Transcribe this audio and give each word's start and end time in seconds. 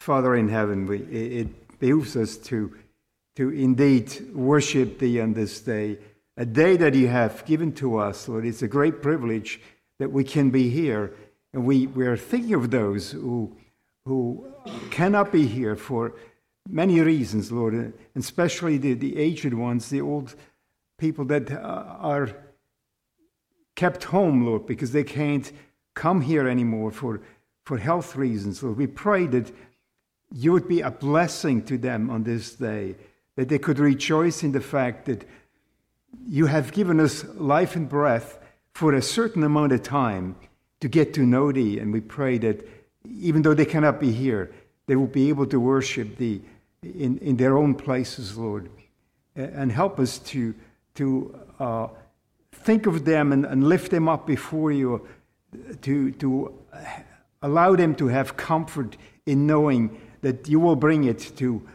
Father 0.00 0.34
in 0.34 0.48
heaven, 0.48 0.86
we, 0.86 0.98
it 1.00 1.78
behooves 1.78 2.16
us 2.16 2.38
to, 2.38 2.74
to 3.36 3.50
indeed 3.50 4.34
worship 4.34 4.98
Thee 4.98 5.20
on 5.20 5.34
this 5.34 5.60
day, 5.60 5.98
a 6.38 6.46
day 6.46 6.78
that 6.78 6.94
You 6.94 7.08
have 7.08 7.44
given 7.44 7.72
to 7.74 7.98
us, 7.98 8.26
Lord. 8.26 8.46
It's 8.46 8.62
a 8.62 8.68
great 8.68 9.02
privilege 9.02 9.60
that 9.98 10.10
we 10.10 10.24
can 10.24 10.48
be 10.48 10.70
here. 10.70 11.14
And 11.52 11.66
we, 11.66 11.86
we 11.86 12.06
are 12.06 12.16
thinking 12.16 12.54
of 12.54 12.70
those 12.70 13.10
who, 13.10 13.54
who 14.06 14.50
cannot 14.90 15.32
be 15.32 15.46
here 15.46 15.76
for 15.76 16.14
many 16.66 17.00
reasons, 17.00 17.52
Lord, 17.52 17.74
and 17.74 17.92
especially 18.16 18.78
the, 18.78 18.94
the 18.94 19.18
aged 19.18 19.52
ones, 19.52 19.90
the 19.90 20.00
old 20.00 20.34
people 20.96 21.26
that 21.26 21.50
uh, 21.50 21.56
are 21.56 22.30
kept 23.76 24.04
home, 24.04 24.46
Lord, 24.46 24.66
because 24.66 24.92
they 24.92 25.04
can't 25.04 25.52
come 25.94 26.22
here 26.22 26.48
anymore 26.48 26.90
for, 26.90 27.20
for 27.66 27.76
health 27.76 28.16
reasons. 28.16 28.62
Lord, 28.62 28.78
we 28.78 28.86
pray 28.86 29.26
that 29.26 29.52
you 30.34 30.52
would 30.52 30.68
be 30.68 30.80
a 30.80 30.90
blessing 30.90 31.62
to 31.64 31.78
them 31.78 32.10
on 32.10 32.22
this 32.24 32.54
day, 32.54 32.96
that 33.36 33.48
they 33.48 33.58
could 33.58 33.78
rejoice 33.78 34.42
in 34.42 34.52
the 34.52 34.60
fact 34.60 35.06
that 35.06 35.24
you 36.28 36.46
have 36.46 36.72
given 36.72 37.00
us 37.00 37.24
life 37.34 37.76
and 37.76 37.88
breath 37.88 38.38
for 38.74 38.94
a 38.94 39.02
certain 39.02 39.42
amount 39.42 39.72
of 39.72 39.82
time 39.82 40.36
to 40.80 40.88
get 40.88 41.14
to 41.14 41.22
know 41.22 41.52
thee. 41.52 41.78
And 41.78 41.92
we 41.92 42.00
pray 42.00 42.38
that 42.38 42.66
even 43.08 43.42
though 43.42 43.54
they 43.54 43.64
cannot 43.64 44.00
be 44.00 44.12
here, 44.12 44.52
they 44.86 44.96
will 44.96 45.06
be 45.06 45.28
able 45.28 45.46
to 45.46 45.60
worship 45.60 46.16
thee 46.16 46.42
in, 46.82 47.18
in 47.18 47.36
their 47.36 47.56
own 47.56 47.74
places, 47.74 48.36
Lord. 48.36 48.70
And 49.36 49.70
help 49.70 50.00
us 50.00 50.18
to, 50.18 50.54
to 50.96 51.38
uh, 51.58 51.88
think 52.52 52.86
of 52.86 53.04
them 53.04 53.32
and, 53.32 53.44
and 53.44 53.68
lift 53.68 53.90
them 53.90 54.08
up 54.08 54.26
before 54.26 54.72
you, 54.72 55.06
to, 55.82 56.10
to 56.12 56.54
allow 57.42 57.76
them 57.76 57.94
to 57.96 58.08
have 58.08 58.36
comfort 58.36 58.96
in 59.26 59.46
knowing 59.46 60.00
that 60.22 60.48
you 60.48 60.60
will 60.60 60.76
bring 60.76 61.04
it 61.04 61.32
to 61.36 61.66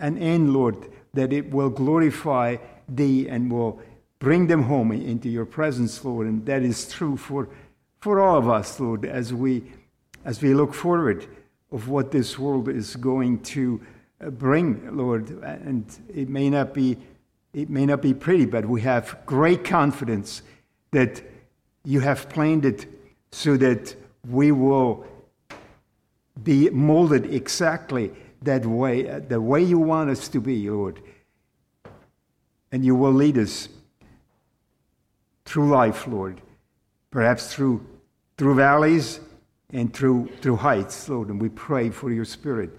an 0.00 0.18
end, 0.18 0.52
Lord, 0.52 0.90
that 1.14 1.32
it 1.32 1.50
will 1.50 1.70
glorify 1.70 2.56
thee 2.88 3.28
and 3.28 3.50
will 3.50 3.80
bring 4.18 4.46
them 4.46 4.62
home 4.62 4.92
into 4.92 5.28
your 5.28 5.44
presence, 5.44 6.04
Lord. 6.04 6.26
And 6.26 6.44
that 6.46 6.62
is 6.62 6.90
true 6.90 7.16
for, 7.16 7.48
for 8.00 8.20
all 8.20 8.36
of 8.36 8.48
us, 8.48 8.80
Lord, 8.80 9.04
as 9.04 9.32
we, 9.32 9.64
as 10.24 10.42
we 10.42 10.54
look 10.54 10.74
forward 10.74 11.26
of 11.70 11.88
what 11.88 12.10
this 12.10 12.38
world 12.38 12.68
is 12.68 12.96
going 12.96 13.40
to 13.40 13.80
uh, 14.20 14.30
bring, 14.30 14.96
Lord. 14.96 15.30
And 15.42 15.84
it 16.12 16.28
may 16.28 16.50
not 16.50 16.72
be, 16.74 16.96
it 17.52 17.68
may 17.68 17.86
not 17.86 18.02
be 18.02 18.14
pretty, 18.14 18.46
but 18.46 18.66
we 18.66 18.80
have 18.82 19.18
great 19.26 19.64
confidence 19.64 20.42
that 20.90 21.22
you 21.84 22.00
have 22.00 22.28
planned 22.28 22.64
it 22.64 22.86
so 23.30 23.56
that 23.56 23.94
we 24.28 24.52
will 24.52 25.06
be 26.42 26.70
molded 26.70 27.32
exactly 27.32 28.12
that 28.42 28.64
way, 28.64 29.02
the 29.02 29.40
way 29.40 29.62
you 29.62 29.78
want 29.78 30.10
us 30.10 30.28
to 30.28 30.40
be, 30.40 30.68
Lord. 30.70 31.00
And 32.70 32.84
you 32.84 32.94
will 32.94 33.12
lead 33.12 33.38
us 33.38 33.68
through 35.44 35.70
life, 35.70 36.06
Lord, 36.06 36.40
perhaps 37.10 37.52
through, 37.52 37.84
through 38.36 38.54
valleys 38.54 39.20
and 39.70 39.92
through, 39.92 40.28
through 40.40 40.56
heights, 40.56 41.08
Lord. 41.08 41.28
And 41.28 41.40
we 41.40 41.48
pray 41.48 41.90
for 41.90 42.12
your 42.12 42.24
Spirit 42.24 42.70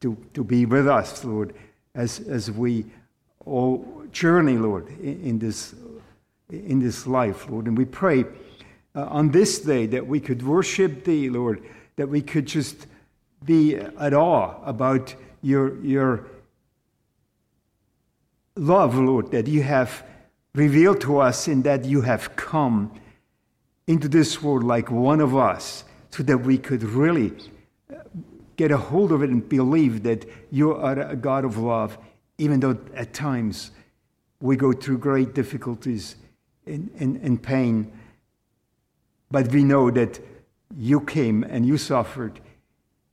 to, 0.00 0.16
to 0.34 0.44
be 0.44 0.66
with 0.66 0.86
us, 0.86 1.24
Lord, 1.24 1.54
as, 1.94 2.20
as 2.20 2.50
we 2.50 2.86
all 3.44 4.04
journey, 4.12 4.56
Lord, 4.56 4.88
in, 5.00 5.20
in 5.22 5.38
this, 5.38 5.74
in 6.50 6.78
this 6.78 7.06
life, 7.06 7.50
Lord. 7.50 7.66
And 7.66 7.76
we 7.76 7.84
pray 7.84 8.24
uh, 8.94 9.06
on 9.06 9.30
this 9.30 9.58
day 9.58 9.86
that 9.86 10.06
we 10.06 10.20
could 10.20 10.46
worship 10.46 11.04
Thee, 11.04 11.28
Lord, 11.28 11.62
that 11.96 12.08
we 12.08 12.22
could 12.22 12.46
just 12.46 12.86
be 13.44 13.76
at 13.76 14.14
awe 14.14 14.54
about 14.64 15.14
your, 15.42 15.82
your 15.84 16.26
love, 18.56 18.96
Lord, 18.96 19.30
that 19.32 19.46
you 19.46 19.62
have 19.62 20.04
revealed 20.54 21.00
to 21.02 21.18
us 21.18 21.48
in 21.48 21.62
that 21.62 21.84
you 21.84 22.02
have 22.02 22.36
come 22.36 22.92
into 23.86 24.08
this 24.08 24.42
world 24.42 24.64
like 24.64 24.90
one 24.90 25.20
of 25.20 25.36
us 25.36 25.84
so 26.10 26.22
that 26.22 26.38
we 26.38 26.56
could 26.56 26.82
really 26.82 27.32
uh, 27.92 27.98
get 28.56 28.70
a 28.70 28.76
hold 28.76 29.12
of 29.12 29.22
it 29.22 29.30
and 29.30 29.48
believe 29.48 30.04
that 30.04 30.24
you 30.50 30.72
are 30.72 30.98
a 31.00 31.16
God 31.16 31.44
of 31.44 31.58
love, 31.58 31.98
even 32.38 32.60
though 32.60 32.78
at 32.94 33.12
times 33.12 33.72
we 34.40 34.56
go 34.56 34.72
through 34.72 34.98
great 34.98 35.34
difficulties 35.34 36.16
and, 36.66 36.90
and, 36.98 37.16
and 37.16 37.42
pain. 37.42 37.92
But 39.30 39.48
we 39.48 39.64
know 39.64 39.90
that 39.90 40.20
you 40.76 41.00
came 41.00 41.42
and 41.42 41.66
you 41.66 41.76
suffered 41.76 42.40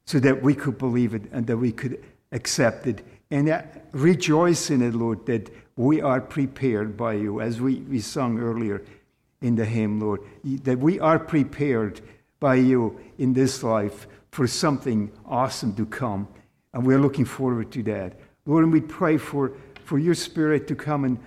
so 0.06 0.19
that 0.19 0.41
we 0.41 0.53
could 0.53 0.78
believe 0.78 1.13
it 1.13 1.23
and 1.31 1.47
that 1.47 1.57
we 1.57 1.72
could 1.72 2.03
accept 2.31 2.88
it 2.88 3.03
and 3.31 3.63
rejoice 3.94 4.69
in 4.69 4.81
it, 4.81 4.94
Lord, 4.94 5.25
that 5.25 5.50
we 5.78 6.01
are 6.01 6.19
prepared 6.19 6.97
by 6.97 7.13
you, 7.13 7.39
as 7.39 7.62
we, 7.62 7.75
we 7.78 8.01
sung 8.01 8.39
earlier 8.39 8.84
in 9.41 9.56
the 9.56 9.66
hymn, 9.66 10.01
Lord, 10.01 10.22
that 10.44 10.78
we 10.78 11.00
are 11.00 11.17
prepared 11.17 12.01
by 12.41 12.56
you 12.56 13.00
in 13.17 13.34
this 13.34 13.63
life 13.63 14.06
for 14.31 14.47
something 14.47 15.12
awesome 15.25 15.73
to 15.75 15.85
come. 15.85 16.28
And 16.73 16.85
we're 16.85 17.00
looking 17.00 17.25
forward 17.25 17.72
to 17.72 17.83
that. 17.83 18.19
Lord, 18.45 18.66
and 18.66 18.73
we 18.73 18.81
pray 18.81 19.18
for, 19.18 19.53
for 19.85 19.97
your 19.97 20.13
spirit 20.13 20.68
to 20.68 20.75
come 20.75 21.06
and, 21.06 21.18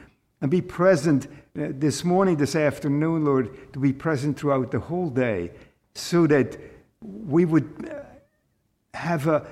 and 0.43 0.51
be 0.51 0.61
present 0.61 1.27
uh, 1.27 1.69
this 1.71 2.05
morning, 2.05 2.37
this 2.37 2.55
afternoon, 2.55 3.25
Lord, 3.25 3.73
to 3.73 3.79
be 3.79 3.93
present 3.93 4.39
throughout 4.39 4.71
the 4.71 4.81
whole 4.81 5.09
day 5.09 5.53
so 5.95 6.27
that 6.27 6.59
we 7.01 7.45
would 7.45 7.91
uh, 7.91 8.04
have 8.95 9.27
a, 9.27 9.47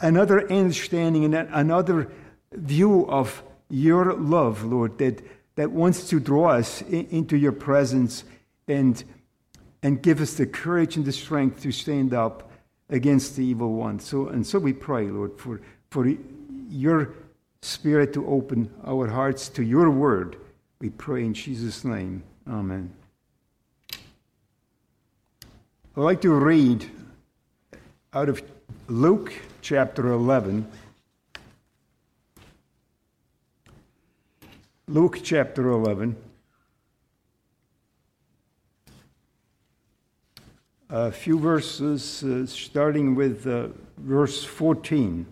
another 0.00 0.50
understanding 0.50 1.24
and 1.24 1.34
another 1.34 2.10
view 2.52 3.06
of 3.06 3.42
your 3.68 4.14
love, 4.14 4.64
Lord, 4.64 4.98
that, 4.98 5.22
that 5.56 5.70
wants 5.70 6.08
to 6.10 6.20
draw 6.20 6.50
us 6.50 6.82
in, 6.82 7.06
into 7.10 7.36
your 7.36 7.52
presence 7.52 8.24
and, 8.66 9.02
and 9.82 10.02
give 10.02 10.20
us 10.20 10.34
the 10.34 10.46
courage 10.46 10.96
and 10.96 11.04
the 11.04 11.12
strength 11.12 11.62
to 11.62 11.72
stand 11.72 12.14
up 12.14 12.50
against 12.88 13.36
the 13.36 13.44
evil 13.44 13.72
one. 13.72 14.00
So, 14.00 14.28
and 14.28 14.46
so 14.46 14.58
we 14.58 14.72
pray, 14.72 15.06
Lord, 15.08 15.38
for, 15.38 15.60
for 15.90 16.12
your 16.68 17.14
spirit 17.62 18.12
to 18.14 18.26
open 18.26 18.72
our 18.84 19.06
hearts 19.06 19.48
to 19.50 19.62
your 19.62 19.90
word. 19.90 20.36
We 20.80 20.90
pray 20.90 21.24
in 21.24 21.34
Jesus' 21.34 21.84
name. 21.84 22.22
Amen. 22.48 22.92
I'd 25.96 26.02
like 26.02 26.20
to 26.22 26.32
read 26.32 26.88
out 28.12 28.28
of 28.28 28.42
Luke 28.90 29.32
chapter 29.62 30.10
11. 30.10 30.68
Luke 34.88 35.20
chapter 35.22 35.68
11. 35.68 36.16
A 40.88 41.12
few 41.12 41.38
verses 41.38 42.24
uh, 42.24 42.44
starting 42.46 43.14
with 43.14 43.46
uh, 43.46 43.68
verse 43.96 44.42
14. 44.42 45.24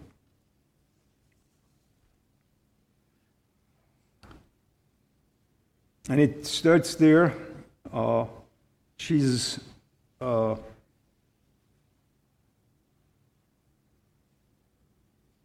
And 6.08 6.20
it 6.20 6.46
starts 6.46 6.94
there. 6.94 7.34
Uh, 7.92 8.26
Jesus 8.98 9.58
uh, 10.20 10.54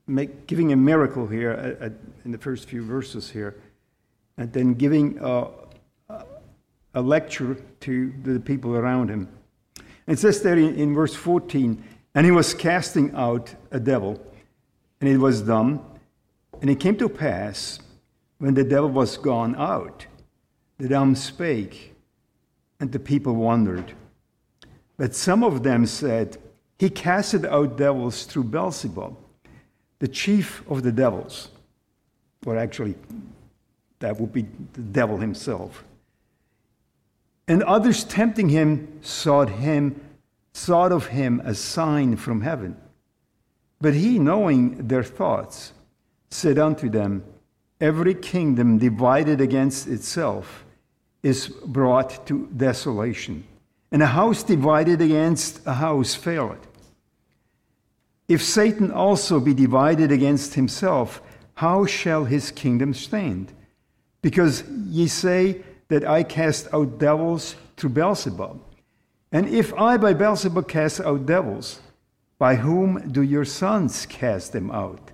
make, 0.08 0.48
giving 0.48 0.72
a 0.72 0.76
miracle 0.76 1.28
here 1.28 1.52
at, 1.52 1.82
at, 1.82 1.94
in 2.26 2.32
the 2.32 2.38
first 2.38 2.68
few 2.68 2.84
verses 2.84 3.30
here, 3.30 3.56
and 4.38 4.52
then 4.52 4.74
giving 4.74 5.18
a, 5.22 5.48
a 6.94 7.02
lecture 7.02 7.56
to 7.82 8.14
the 8.24 8.40
people 8.40 8.76
around 8.76 9.10
him. 9.10 9.28
And 10.08 10.18
it 10.18 10.20
says 10.20 10.42
there 10.42 10.58
in, 10.58 10.76
in 10.76 10.94
verse 10.94 11.16
14, 11.16 11.84
and 12.16 12.26
he 12.26 12.32
was 12.32 12.54
casting 12.54 13.14
out 13.16 13.54
a 13.72 13.80
devil, 13.80 14.22
and 15.02 15.10
it 15.10 15.18
was 15.18 15.42
dumb. 15.42 15.84
And 16.62 16.70
it 16.70 16.80
came 16.80 16.96
to 16.98 17.10
pass, 17.10 17.80
when 18.38 18.54
the 18.54 18.64
devil 18.64 18.90
was 18.90 19.18
gone 19.18 19.56
out, 19.56 20.06
the 20.78 20.88
dumb 20.88 21.16
spake, 21.16 21.96
and 22.80 22.92
the 22.92 23.00
people 23.00 23.36
wondered. 23.36 23.94
But 24.98 25.16
some 25.16 25.44
of 25.44 25.64
them 25.64 25.86
said, 25.86 26.38
He 26.78 26.90
casted 26.90 27.46
out 27.46 27.78
devils 27.78 28.26
through 28.26 28.46
Beelzebub 28.46 29.18
the 30.04 30.10
chief 30.10 30.70
of 30.70 30.84
the 30.84 30.92
devils, 30.92 31.48
or 32.46 32.58
actually, 32.58 32.94
that 34.00 34.20
would 34.20 34.34
be 34.34 34.46
the 34.74 34.82
devil 34.82 35.16
himself. 35.16 35.86
And 37.48 37.64
others 37.64 38.04
tempting 38.04 38.50
him 38.50 39.00
sought 39.02 39.48
him, 39.48 40.02
sought 40.52 40.92
of 40.92 41.08
him 41.08 41.42
a 41.46 41.56
sign 41.56 42.18
from 42.18 42.42
heaven. 42.42 42.76
But 43.80 43.94
he, 43.94 44.20
knowing 44.20 44.90
their 44.90 45.04
thoughts, 45.06 45.72
said 46.30 46.60
unto 46.60 46.90
them, 46.90 47.24
Every 47.80 48.14
kingdom 48.14 48.80
divided 48.80 49.40
against 49.40 49.88
itself 49.88 50.66
is 51.22 51.48
brought 51.48 52.28
to 52.28 52.50
desolation, 52.58 53.46
and 53.90 54.04
a 54.04 54.08
house 54.08 54.44
divided 54.44 55.00
against 55.00 55.66
a 55.66 55.76
house 55.76 56.14
faileth. 56.14 56.68
If 58.28 58.44
Satan 58.44 58.92
also 58.92 59.40
be 59.40 59.54
divided 59.54 60.12
against 60.12 60.54
himself, 60.54 61.22
how 61.56 61.86
shall 61.86 62.26
his 62.26 62.52
kingdom 62.52 62.94
stand? 62.94 63.54
Because 64.22 64.64
ye 64.88 65.08
say 65.08 65.62
that 65.90 66.08
I 66.08 66.24
cast 66.24 66.74
out 66.74 66.98
devils 66.98 67.56
through 67.78 67.92
Beelzebub. 67.92 68.62
And 69.32 69.50
if 69.50 69.74
I 69.74 69.98
by 69.98 70.14
Beelzebub 70.14 70.68
cast 70.68 71.02
out 71.02 71.26
devils, 71.26 71.82
by 72.40 72.56
whom 72.56 73.12
do 73.12 73.22
your 73.22 73.46
sons 73.46 74.06
cast 74.06 74.54
them 74.54 74.72
out? 74.72 75.12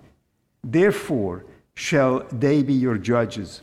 Therefore 0.63 1.45
shall 1.73 2.25
they 2.31 2.62
be 2.62 2.73
your 2.73 2.97
judges. 2.97 3.62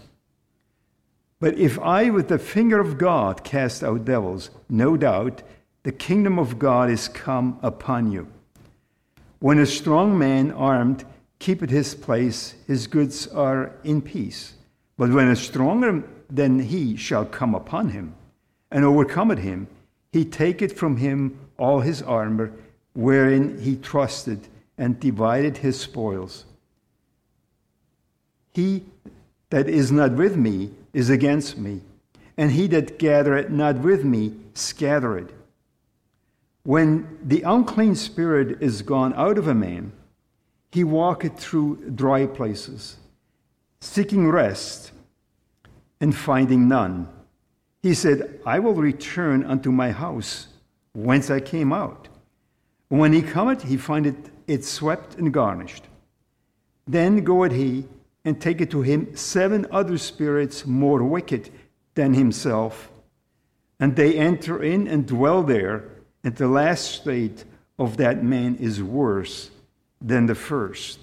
But 1.39 1.59
if 1.59 1.79
I 1.79 2.11
with 2.11 2.29
the 2.29 2.39
finger 2.39 2.81
of 2.81 2.97
God 2.97 3.45
cast 3.45 3.85
out 3.85 4.05
devils, 4.05 4.51
no 4.69 4.97
doubt 4.97 5.43
the 5.83 5.93
kingdom 5.93 6.39
of 6.39 6.59
God 6.59 6.91
is 6.91 7.09
come 7.09 7.59
upon 7.63 8.11
you. 8.11 8.33
When 9.39 9.59
a 9.59 9.67
strong 9.67 10.19
man 10.19 10.51
armed 10.53 11.05
keepeth 11.39 11.71
his 11.71 11.95
place, 11.95 12.55
his 12.67 12.87
goods 12.87 13.27
are 13.29 13.73
in 13.85 14.01
peace. 14.01 14.55
But 14.97 15.11
when 15.11 15.29
a 15.29 15.37
stronger 15.37 16.03
than 16.31 16.61
he 16.61 16.97
shall 16.97 17.27
come 17.27 17.55
upon 17.55 17.91
him, 17.91 18.15
and 18.71 18.85
overcometh 18.85 19.39
him, 19.39 19.69
he 20.13 20.25
taketh 20.25 20.77
from 20.77 20.97
him 20.97 21.39
all 21.59 21.81
his 21.81 22.03
armor, 22.03 22.53
wherein 22.95 23.59
he 23.61 23.77
trusted, 23.77 24.49
and 24.79 24.99
divided 24.99 25.59
his 25.59 25.79
spoils. 25.79 26.47
He 28.53 28.85
that 29.51 29.69
is 29.69 29.93
not 29.93 30.13
with 30.13 30.37
me 30.37 30.71
is 30.93 31.11
against 31.11 31.59
me, 31.59 31.83
and 32.37 32.51
he 32.51 32.67
that 32.69 32.99
gathereth 32.99 33.51
not 33.51 33.79
with 33.79 34.05
me 34.05 34.35
scattereth. 34.55 35.33
When 36.67 37.21
the 37.23 37.43
unclean 37.43 37.95
spirit 37.95 38.61
is 38.61 38.83
gone 38.83 39.15
out 39.15 39.39
of 39.39 39.47
a 39.47 39.55
man, 39.55 39.93
he 40.73 40.83
walketh 40.83 41.39
through 41.39 41.93
dry 41.95 42.27
places, 42.27 42.97
seeking 43.81 44.29
rest 44.29 44.91
and 46.01 46.13
finding 46.13 46.67
none. 46.67 47.09
He 47.85 47.95
said, 47.95 48.41
I 48.45 48.59
will 48.59 48.75
return 48.75 49.45
unto 49.45 49.71
my 49.71 49.93
house 49.93 50.49
whence 50.93 51.31
I 51.31 51.39
came 51.39 51.73
out. 51.73 52.09
When 52.89 53.13
he 53.13 53.23
cometh, 53.23 53.63
he 53.63 53.77
findeth 53.77 54.33
it 54.49 54.65
swept 54.65 55.15
and 55.15 55.33
garnished. 55.33 55.85
Then 56.85 57.23
goeth 57.23 57.53
he 57.53 57.87
and 58.25 58.41
taketh 58.41 58.71
to 58.71 58.83
him 58.83 59.15
seven 59.15 59.69
other 59.71 59.99
spirits 59.99 60.67
more 60.67 61.05
wicked 61.05 61.49
than 61.95 62.15
himself, 62.15 62.91
and 63.79 63.95
they 63.95 64.19
enter 64.19 64.61
in 64.61 64.89
and 64.89 65.07
dwell 65.07 65.45
there 65.45 65.93
and 66.27 66.35
the 66.35 66.49
last 66.49 66.91
state 66.91 67.45
of 67.79 67.99
that 67.99 68.25
man 68.25 68.57
is 68.57 68.83
worse 68.83 69.49
than 70.01 70.27
the 70.27 70.35
first. 70.35 70.99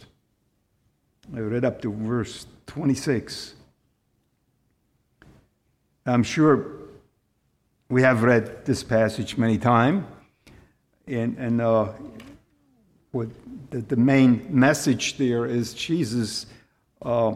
I 1.34 1.40
read 1.40 1.64
up 1.64 1.82
to 1.84 1.94
verse 1.94 2.46
26. 2.68 3.54
I'm 6.06 6.24
sure 6.24 6.72
we 7.88 8.02
have 8.02 8.24
read 8.24 8.66
this 8.66 8.84
passage 8.84 9.38
many 9.38 9.58
times, 9.58 10.04
and, 11.08 11.38
and 11.38 11.62
uh, 11.62 11.94
what 13.14 13.30
the, 13.70 13.80
the, 13.80 13.96
main 13.96 14.46
message 14.50 15.18
there 15.18 15.46
is 15.46 15.74
Jesus, 15.74 16.48
uh, 17.02 17.34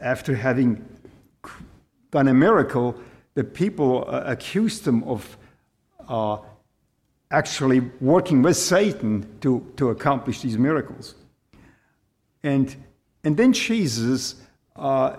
after 0.00 0.36
having 0.36 0.86
done 2.12 2.28
a 2.28 2.34
miracle, 2.34 2.94
the 3.34 3.42
people 3.42 4.04
uh, 4.06 4.22
accused 4.24 4.86
him 4.86 5.02
of 5.02 5.36
uh, 6.08 6.36
actually 7.30 7.80
working 8.00 8.42
with 8.42 8.56
Satan 8.56 9.26
to, 9.40 9.66
to 9.76 9.90
accomplish 9.90 10.42
these 10.42 10.58
miracles. 10.58 11.14
And, 12.42 12.74
and 13.24 13.36
then 13.36 13.52
Jesus 13.52 14.36
uh, 14.76 15.16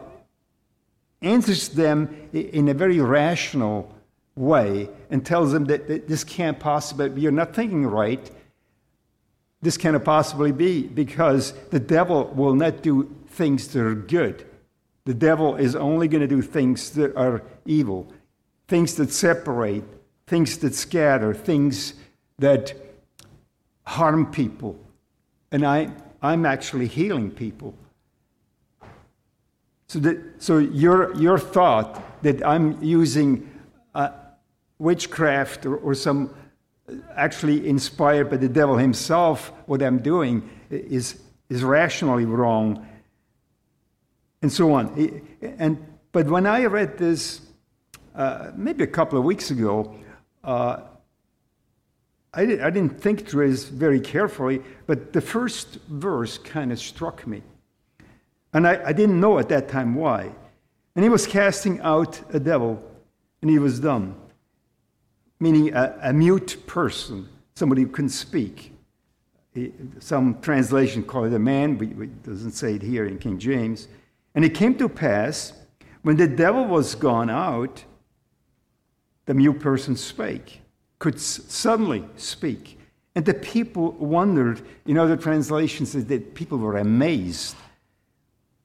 answers 1.22 1.70
them 1.70 2.30
in 2.32 2.70
a 2.70 2.74
very 2.74 3.00
rational 3.00 3.94
way 4.36 4.90
and 5.10 5.26
tells 5.26 5.52
them 5.52 5.66
that, 5.66 5.88
that 5.88 6.08
this 6.08 6.24
can't 6.24 6.60
possibly 6.60 7.10
be, 7.10 7.22
you're 7.22 7.32
not 7.32 7.54
thinking 7.54 7.86
right. 7.86 8.32
This 9.62 9.76
cannot 9.76 10.06
possibly 10.06 10.52
be 10.52 10.84
because 10.84 11.54
the 11.72 11.80
devil 11.80 12.26
will 12.36 12.54
not 12.54 12.84
do 12.84 13.14
things 13.30 13.68
that 13.70 13.82
are 13.82 13.96
good. 13.96 14.46
The 15.06 15.14
devil 15.14 15.56
is 15.56 15.76
only 15.76 16.08
going 16.08 16.22
to 16.22 16.28
do 16.28 16.42
things 16.42 16.92
that 16.92 17.16
are 17.16 17.42
evil, 17.66 18.12
things 18.68 18.96
that 18.96 19.12
separate, 19.12 19.84
things 20.28 20.58
that 20.58 20.76
scatter, 20.76 21.34
things 21.34 21.94
that 22.38 22.74
harm 23.86 24.30
people. 24.32 24.78
And 25.52 25.66
I, 25.66 25.90
I'm 26.22 26.46
actually 26.46 26.88
healing 26.88 27.32
people. 27.32 27.74
So, 29.88 30.00
that, 30.00 30.20
so 30.38 30.58
your, 30.58 31.16
your 31.16 31.40
thought 31.40 32.22
that 32.22 32.46
I'm 32.46 32.84
using 32.84 33.50
uh, 33.96 34.10
witchcraft 34.80 35.66
or, 35.66 35.78
or 35.78 35.96
some 35.96 36.36
actually 37.16 37.68
inspired 37.68 38.30
by 38.30 38.38
the 38.38 38.50
devil 38.50 38.78
himself, 38.78 39.52
what 39.66 39.82
I'm 39.82 40.00
doing 40.00 40.50
is, 40.70 41.22
is 41.50 41.64
rationally 41.64 42.26
wrong, 42.26 42.86
and 44.42 44.52
so 44.52 44.74
on. 44.74 45.22
And, 45.42 45.84
but 46.12 46.28
when 46.28 46.46
I 46.46 46.66
read 46.66 46.98
this, 46.98 47.42
uh, 48.16 48.52
maybe 48.56 48.84
a 48.84 48.88
couple 48.88 49.18
of 49.18 49.26
weeks 49.26 49.52
ago, 49.52 49.96
uh, 50.48 50.80
I, 52.34 52.46
did, 52.46 52.62
I 52.62 52.70
didn't 52.70 53.00
think 53.00 53.28
through 53.28 53.52
this 53.52 53.66
very 53.66 54.00
carefully, 54.00 54.62
but 54.86 55.12
the 55.12 55.22
first 55.22 55.78
verse 55.90 56.38
kind 56.38 56.72
of 56.72 56.80
struck 56.80 57.28
me. 57.28 57.44
And 58.54 58.66
I, 58.66 58.82
I 58.86 58.94
didn't 58.94 59.20
know 59.20 59.40
at 59.40 59.50
that 59.50 59.68
time 59.68 59.94
why. 59.94 60.32
And 60.96 61.04
he 61.04 61.10
was 61.10 61.28
casting 61.28 61.82
out 61.82 62.20
a 62.34 62.40
devil, 62.40 62.82
and 63.42 63.52
he 63.52 63.60
was 63.60 63.80
dumb, 63.80 64.16
meaning 65.40 65.74
a, 65.76 66.00
a 66.02 66.14
mute 66.14 66.64
person, 66.66 67.28
somebody 67.56 67.84
who 67.84 67.90
couldn't 67.90 68.10
speak. 68.10 68.72
He, 69.54 69.74
some 70.00 70.40
translation 70.42 71.04
call 71.04 71.26
it 71.26 71.34
a 71.34 71.40
man, 71.40 71.76
but 71.76 71.88
it 71.88 72.24
doesn't 72.24 72.54
say 72.54 72.76
it 72.76 72.82
here 72.82 73.06
in 73.06 73.20
King 73.20 73.38
James. 73.38 73.90
And 74.34 74.46
it 74.46 74.56
came 74.56 74.76
to 74.76 74.88
pass, 74.88 75.54
when 76.04 76.16
the 76.16 76.28
devil 76.28 76.66
was 76.66 76.96
gone 76.96 77.30
out, 77.30 77.84
the 79.28 79.34
mute 79.34 79.60
person 79.60 79.96
spake 79.96 80.62
could 80.98 81.20
suddenly 81.20 82.04
speak. 82.16 82.80
And 83.16 83.26
the 83.26 83.34
people 83.34 83.92
wondered, 83.92 84.62
in 84.86 84.98
other 84.98 85.16
translations, 85.16 85.94
that 85.94 86.34
people 86.34 86.58
were 86.58 86.78
amazed. 86.78 87.56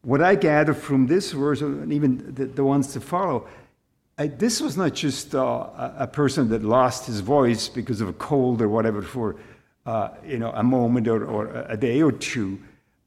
What 0.02 0.22
I 0.22 0.34
gather 0.34 0.74
from 0.74 1.06
this 1.06 1.32
verse, 1.32 1.60
and 1.60 1.92
even 1.92 2.34
the, 2.34 2.46
the 2.46 2.64
ones 2.64 2.92
to 2.94 3.00
follow, 3.00 3.46
I, 4.18 4.26
this 4.26 4.60
was 4.60 4.76
not 4.76 4.94
just 4.94 5.34
uh, 5.34 5.68
a 5.98 6.06
person 6.06 6.48
that 6.50 6.62
lost 6.62 7.06
his 7.06 7.20
voice 7.20 7.68
because 7.68 8.00
of 8.00 8.08
a 8.08 8.12
cold 8.14 8.60
or 8.60 8.68
whatever 8.68 9.02
for 9.02 9.36
uh, 9.86 10.10
you 10.24 10.38
know, 10.38 10.52
a 10.54 10.62
moment 10.62 11.08
or, 11.08 11.24
or 11.24 11.66
a 11.68 11.76
day 11.76 12.02
or 12.02 12.12
two. 12.12 12.58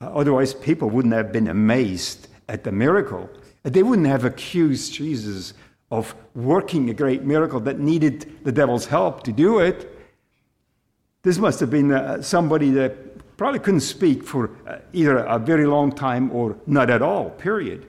Uh, 0.01 0.07
otherwise, 0.07 0.53
people 0.53 0.89
wouldn't 0.89 1.13
have 1.13 1.31
been 1.31 1.47
amazed 1.47 2.27
at 2.49 2.63
the 2.63 2.71
miracle. 2.71 3.29
They 3.63 3.83
wouldn't 3.83 4.07
have 4.07 4.25
accused 4.25 4.93
Jesus 4.93 5.53
of 5.97 6.15
working 6.35 6.89
a 6.89 6.93
great 6.93 7.23
miracle 7.23 7.59
that 7.61 7.79
needed 7.79 8.43
the 8.43 8.51
devil's 8.51 8.85
help 8.85 9.23
to 9.23 9.31
do 9.31 9.59
it. 9.59 9.91
This 11.23 11.37
must 11.37 11.59
have 11.59 11.71
been 11.71 11.91
uh, 11.91 12.21
somebody 12.21 12.69
that 12.71 13.37
probably 13.37 13.59
couldn't 13.59 13.81
speak 13.81 14.23
for 14.23 14.51
uh, 14.67 14.77
either 14.93 15.17
a 15.17 15.39
very 15.39 15.65
long 15.65 15.91
time 15.91 16.31
or 16.31 16.57
not 16.67 16.89
at 16.89 17.01
all, 17.01 17.29
period. 17.31 17.87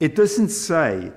It 0.00 0.16
doesn't 0.16 0.48
say 0.48 1.12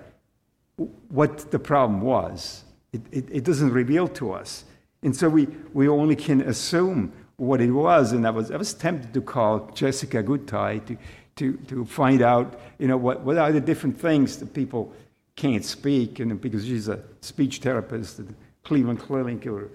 what 1.08 1.52
the 1.52 1.60
problem 1.60 2.02
was, 2.02 2.64
it, 2.92 3.02
it, 3.12 3.26
it 3.32 3.44
doesn't 3.44 3.72
reveal 3.72 4.08
to 4.10 4.34
us. 4.34 4.66
And 5.02 5.16
so 5.16 5.30
we, 5.30 5.48
we 5.74 5.88
only 5.88 6.16
can 6.16 6.42
assume 6.42 7.14
what 7.38 7.62
it 7.62 7.72
was. 7.72 8.12
And 8.12 8.26
I 8.26 8.32
was, 8.32 8.52
I 8.52 8.58
was 8.58 8.74
tempted 8.74 9.14
to 9.14 9.22
call 9.22 9.70
Jessica 9.74 10.24
Goodtye 10.24 10.80
to, 10.80 10.98
to, 11.38 11.54
to 11.68 11.86
find 11.86 12.22
out, 12.22 12.60
you 12.80 12.88
know, 12.88 12.98
what, 12.98 13.22
what 13.22 13.38
are 13.38 13.52
the 13.52 13.62
different 13.62 14.00
things 14.00 14.38
that 14.38 14.54
people 14.54 14.94
can't 15.36 15.66
speak, 15.66 16.20
and 16.20 16.40
because 16.40 16.66
she's 16.66 16.88
a 16.88 17.00
speech 17.22 17.60
therapist 17.60 18.20
at 18.20 18.26
Cleveland 18.64 19.00
Clinic 19.00 19.46
or 19.48 19.70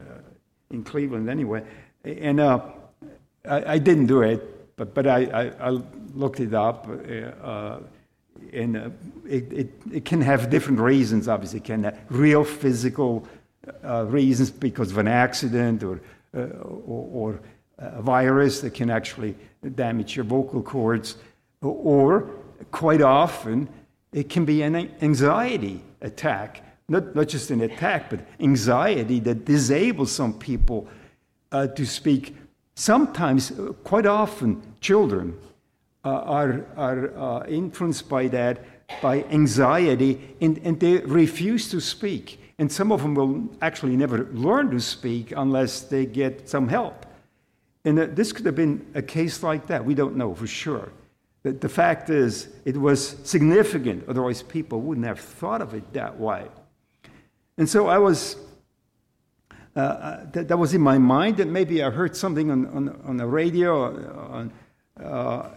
uh, 0.00 0.04
in 0.70 0.82
Cleveland 0.82 1.28
anyway. 1.30 1.62
And 2.04 2.40
uh, 2.40 2.60
I, 3.48 3.74
I, 3.74 3.78
didn't 3.78 4.06
do 4.06 4.22
it, 4.22 4.76
but, 4.76 4.92
but 4.94 5.06
I, 5.06 5.24
I, 5.24 5.68
I 5.68 5.80
looked 6.14 6.40
it 6.40 6.54
up. 6.54 6.88
Uh, 6.88 7.78
and 8.52 8.76
uh, 8.76 8.90
it, 9.28 9.52
it, 9.52 9.72
it, 9.92 10.04
can 10.04 10.20
have 10.20 10.50
different 10.50 10.80
reasons, 10.80 11.28
obviously. 11.28 11.60
It 11.60 11.64
can 11.64 11.84
have 11.84 11.98
real 12.10 12.44
physical 12.44 13.26
uh, 13.84 14.04
reasons 14.06 14.50
because 14.50 14.90
of 14.90 14.98
an 14.98 15.08
accident 15.08 15.82
or, 15.82 16.00
uh, 16.36 16.40
or, 16.40 17.32
or 17.32 17.40
a 17.78 18.02
virus 18.02 18.60
that 18.60 18.74
can 18.74 18.90
actually 18.90 19.34
damage 19.74 20.16
your 20.16 20.24
vocal 20.24 20.62
cords, 20.62 21.16
or 21.62 22.30
quite 22.70 23.00
often 23.00 23.68
it 24.14 24.28
can 24.28 24.44
be 24.44 24.62
an 24.62 24.76
anxiety 25.02 25.82
attack, 26.00 26.62
not, 26.88 27.14
not 27.16 27.28
just 27.28 27.50
an 27.50 27.60
attack, 27.60 28.08
but 28.08 28.20
anxiety 28.38 29.18
that 29.20 29.44
disables 29.44 30.12
some 30.12 30.32
people 30.32 30.86
uh, 31.50 31.66
to 31.66 31.84
speak 31.84 32.36
sometimes, 32.74 33.50
uh, 33.50 33.72
quite 33.82 34.06
often, 34.06 34.62
children 34.80 35.36
uh, 36.04 36.08
are, 36.10 36.64
are 36.76 37.16
uh, 37.16 37.46
influenced 37.46 38.08
by 38.08 38.28
that, 38.28 38.60
by 39.02 39.24
anxiety, 39.24 40.20
and, 40.40 40.58
and 40.58 40.78
they 40.78 40.98
refuse 40.98 41.68
to 41.70 41.80
speak. 41.80 42.40
And 42.58 42.70
some 42.70 42.92
of 42.92 43.02
them 43.02 43.16
will 43.16 43.48
actually 43.62 43.96
never 43.96 44.28
learn 44.32 44.70
to 44.70 44.80
speak 44.80 45.32
unless 45.36 45.80
they 45.80 46.06
get 46.06 46.48
some 46.48 46.68
help. 46.68 47.04
And 47.84 47.98
uh, 47.98 48.06
this 48.12 48.32
could 48.32 48.46
have 48.46 48.54
been 48.54 48.86
a 48.94 49.02
case 49.02 49.42
like 49.42 49.66
that. 49.66 49.84
We 49.84 49.94
don't 49.94 50.16
know 50.16 50.34
for 50.34 50.46
sure. 50.46 50.92
The, 51.44 51.68
fact 51.68 52.08
is, 52.08 52.48
it 52.64 52.74
was 52.74 53.16
significant, 53.22 54.08
otherwise, 54.08 54.42
people 54.42 54.80
wouldn't 54.80 55.06
have 55.06 55.20
thought 55.20 55.60
of 55.60 55.74
it 55.74 55.92
that 55.92 56.18
way. 56.18 56.46
And 57.58 57.68
so 57.68 57.86
I 57.86 57.98
was, 57.98 58.36
uh, 59.76 59.80
uh 59.80 60.30
that, 60.32 60.48
that, 60.48 60.56
was 60.56 60.72
in 60.72 60.80
my 60.80 60.96
mind, 60.96 61.40
and 61.40 61.52
maybe 61.52 61.82
I 61.82 61.90
heard 61.90 62.16
something 62.16 62.50
on, 62.50 62.66
on, 62.68 63.00
on 63.04 63.16
the 63.18 63.26
radio, 63.26 63.84
uh, 63.84 64.32
on, 64.32 64.52
uh, 64.98 65.50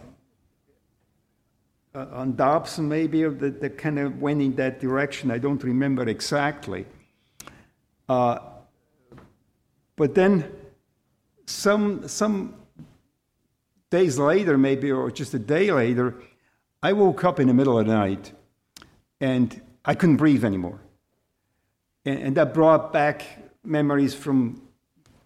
uh, 1.94 2.06
on 2.12 2.36
Dobson, 2.36 2.86
maybe, 2.86 3.22
that, 3.22 3.62
that 3.62 3.78
kind 3.78 3.98
of 3.98 4.20
went 4.20 4.42
in 4.42 4.54
that 4.56 4.80
direction. 4.80 5.30
I 5.30 5.38
don't 5.38 5.64
remember 5.64 6.06
exactly. 6.06 6.84
Uh, 8.10 8.40
but 9.96 10.14
then 10.14 10.52
some, 11.46 12.06
some 12.06 12.56
days 13.90 14.18
later, 14.18 14.58
maybe, 14.58 14.90
or 14.90 15.10
just 15.10 15.34
a 15.34 15.38
day 15.38 15.72
later, 15.72 16.14
I 16.82 16.92
woke 16.92 17.24
up 17.24 17.40
in 17.40 17.48
the 17.48 17.54
middle 17.54 17.78
of 17.78 17.86
the 17.86 17.92
night 17.92 18.32
and 19.20 19.60
I 19.84 19.94
couldn't 19.94 20.16
breathe 20.16 20.44
anymore. 20.44 20.80
And, 22.04 22.18
and 22.18 22.36
that 22.36 22.54
brought 22.54 22.92
back 22.92 23.24
memories 23.64 24.14
from 24.14 24.62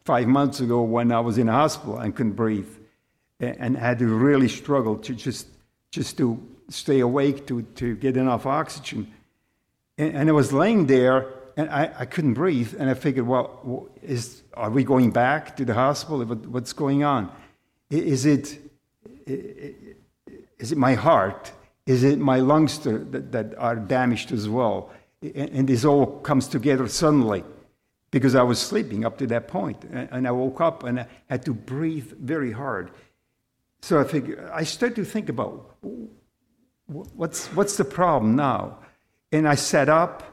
five 0.04 0.26
months 0.26 0.60
ago 0.60 0.82
when 0.82 1.12
I 1.12 1.20
was 1.20 1.38
in 1.38 1.48
a 1.48 1.52
hospital 1.52 1.98
and 1.98 2.14
couldn't 2.14 2.32
breathe 2.32 2.68
and, 3.40 3.56
and 3.58 3.76
had 3.76 3.98
to 3.98 4.06
really 4.06 4.48
struggle 4.48 4.96
to 4.98 5.14
just, 5.14 5.46
just 5.90 6.16
to 6.18 6.40
stay 6.68 7.00
awake, 7.00 7.46
to, 7.48 7.62
to 7.62 7.96
get 7.96 8.16
enough 8.16 8.46
oxygen. 8.46 9.12
And, 9.98 10.16
and 10.16 10.28
I 10.28 10.32
was 10.32 10.52
laying 10.52 10.86
there 10.86 11.26
and 11.56 11.68
I, 11.68 11.92
I 11.98 12.04
couldn't 12.06 12.34
breathe. 12.34 12.74
And 12.78 12.88
I 12.88 12.94
figured, 12.94 13.26
well, 13.26 13.88
is, 14.02 14.42
are 14.54 14.70
we 14.70 14.84
going 14.84 15.10
back 15.10 15.56
to 15.56 15.64
the 15.64 15.74
hospital? 15.74 16.24
What's 16.24 16.72
going 16.72 17.04
on? 17.04 17.30
Is 17.92 18.24
it, 18.24 18.58
is 19.26 20.72
it 20.72 20.78
my 20.78 20.94
heart? 20.94 21.52
Is 21.84 22.04
it 22.04 22.18
my 22.18 22.40
lungs 22.40 22.78
that, 22.78 23.32
that 23.32 23.54
are 23.58 23.76
damaged 23.76 24.32
as 24.32 24.48
well? 24.48 24.90
And 25.20 25.68
this 25.68 25.84
all 25.84 26.06
comes 26.20 26.48
together 26.48 26.88
suddenly 26.88 27.44
because 28.10 28.34
I 28.34 28.44
was 28.44 28.58
sleeping 28.58 29.04
up 29.04 29.18
to 29.18 29.26
that 29.26 29.46
point. 29.46 29.84
And 29.84 30.26
I 30.26 30.30
woke 30.30 30.62
up 30.62 30.84
and 30.84 31.00
I 31.00 31.06
had 31.28 31.44
to 31.44 31.52
breathe 31.52 32.12
very 32.18 32.50
hard. 32.50 32.90
So 33.82 34.00
I 34.00 34.04
figured, 34.04 34.48
I 34.50 34.64
started 34.64 34.96
to 34.96 35.04
think 35.04 35.28
about 35.28 35.76
what's, 36.86 37.48
what's 37.48 37.76
the 37.76 37.84
problem 37.84 38.36
now? 38.36 38.78
And 39.32 39.46
I 39.46 39.54
sat 39.54 39.90
up 39.90 40.31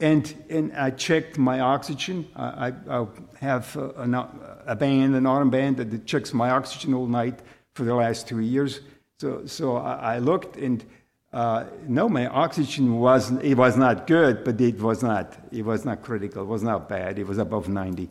and, 0.00 0.34
and 0.50 0.72
I 0.76 0.90
checked 0.90 1.38
my 1.38 1.60
oxygen. 1.60 2.26
I, 2.34 2.72
I 2.88 3.06
have 3.40 3.76
a, 3.76 4.62
a, 4.66 4.76
band, 4.76 5.14
an 5.14 5.26
arm 5.26 5.50
band 5.50 5.76
that 5.76 6.06
checks 6.06 6.34
my 6.34 6.50
oxygen 6.50 6.94
all 6.94 7.06
night 7.06 7.40
for 7.74 7.84
the 7.84 7.94
last 7.94 8.26
two 8.28 8.40
years. 8.40 8.80
So, 9.20 9.46
so 9.46 9.76
I, 9.76 10.16
I 10.16 10.18
looked 10.18 10.56
and 10.56 10.84
uh, 11.32 11.64
no, 11.88 12.08
my 12.08 12.28
oxygen 12.28 13.00
was 13.00 13.32
it 13.42 13.56
was 13.56 13.76
not 13.76 14.06
good, 14.06 14.44
but 14.44 14.60
it 14.60 14.80
was 14.80 15.02
not 15.02 15.36
it 15.50 15.64
was 15.64 15.84
not 15.84 16.00
critical. 16.00 16.42
It 16.42 16.46
was 16.46 16.62
not 16.62 16.88
bad. 16.88 17.18
It 17.18 17.26
was 17.26 17.38
above 17.38 17.68
90, 17.68 18.08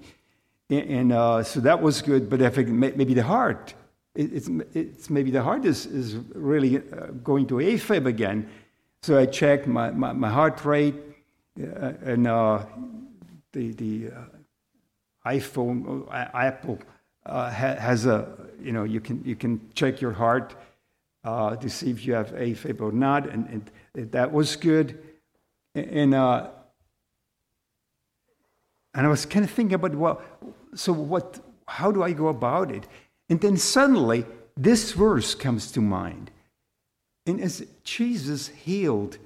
and, 0.70 0.90
and 0.90 1.13
uh, 1.13 1.42
so 1.42 1.62
that 1.62 1.82
was 1.82 2.02
good. 2.02 2.30
But 2.30 2.42
I 2.42 2.50
think 2.50 2.68
maybe 2.68 3.13
the 3.13 3.24
heart, 3.24 3.74
it, 4.13 4.34
it's, 4.34 4.50
it's 4.74 5.10
maybe 5.10 5.32
the 5.32 5.42
heart 5.42 5.63
is, 5.63 5.86
is 5.86 6.18
really 6.36 6.80
uh, 6.80 7.12
going 7.24 7.48
to 7.48 7.56
AFib 7.56 8.06
again. 8.08 8.50
So 9.04 9.18
I 9.18 9.25
checked 9.25 9.68
my, 9.68 9.92
my, 9.92 10.12
my 10.12 10.30
heart 10.30 10.66
rate 10.66 10.96
and 11.56 12.28
uh, 12.28 12.66
the 13.52 13.72
the 13.74 14.10
uh, 14.12 15.30
iPhone 15.30 16.08
Apple 16.12 16.80
has 17.26 18.06
a 18.06 18.28
you 18.62 18.72
know 18.72 18.84
you 18.84 19.00
can 19.00 19.24
you 19.24 19.36
can 19.36 19.62
check 19.74 20.02
your 20.02 20.14
heart 20.14 20.56
to 21.24 21.70
see 21.70 21.90
if 21.90 22.06
you 22.06 22.14
have 22.14 22.32
AFib 22.32 22.82
or 22.82 22.92
not, 22.92 23.30
and, 23.30 23.70
and 23.96 24.12
that 24.12 24.32
was 24.32 24.56
good. 24.56 24.98
And 25.76 26.16
and 28.96 29.08
I 29.08 29.10
was 29.10 29.26
kind 29.26 29.44
of 29.44 29.52
thinking 29.52 29.76
about 29.76 29.96
well, 29.96 30.22
so 30.76 30.94
what? 30.94 31.40
How 31.68 31.92
do 31.92 32.04
I 32.04 32.12
go 32.14 32.28
about 32.28 32.72
it? 32.72 32.88
And 33.30 33.40
then 33.40 33.58
suddenly 33.58 34.26
this 34.56 34.92
verse 34.92 35.34
comes 35.34 35.72
to 35.72 35.82
mind. 35.82 36.30
And 37.26 37.40
as 37.40 37.66
Jesus 37.84 38.50
healed 38.50 39.18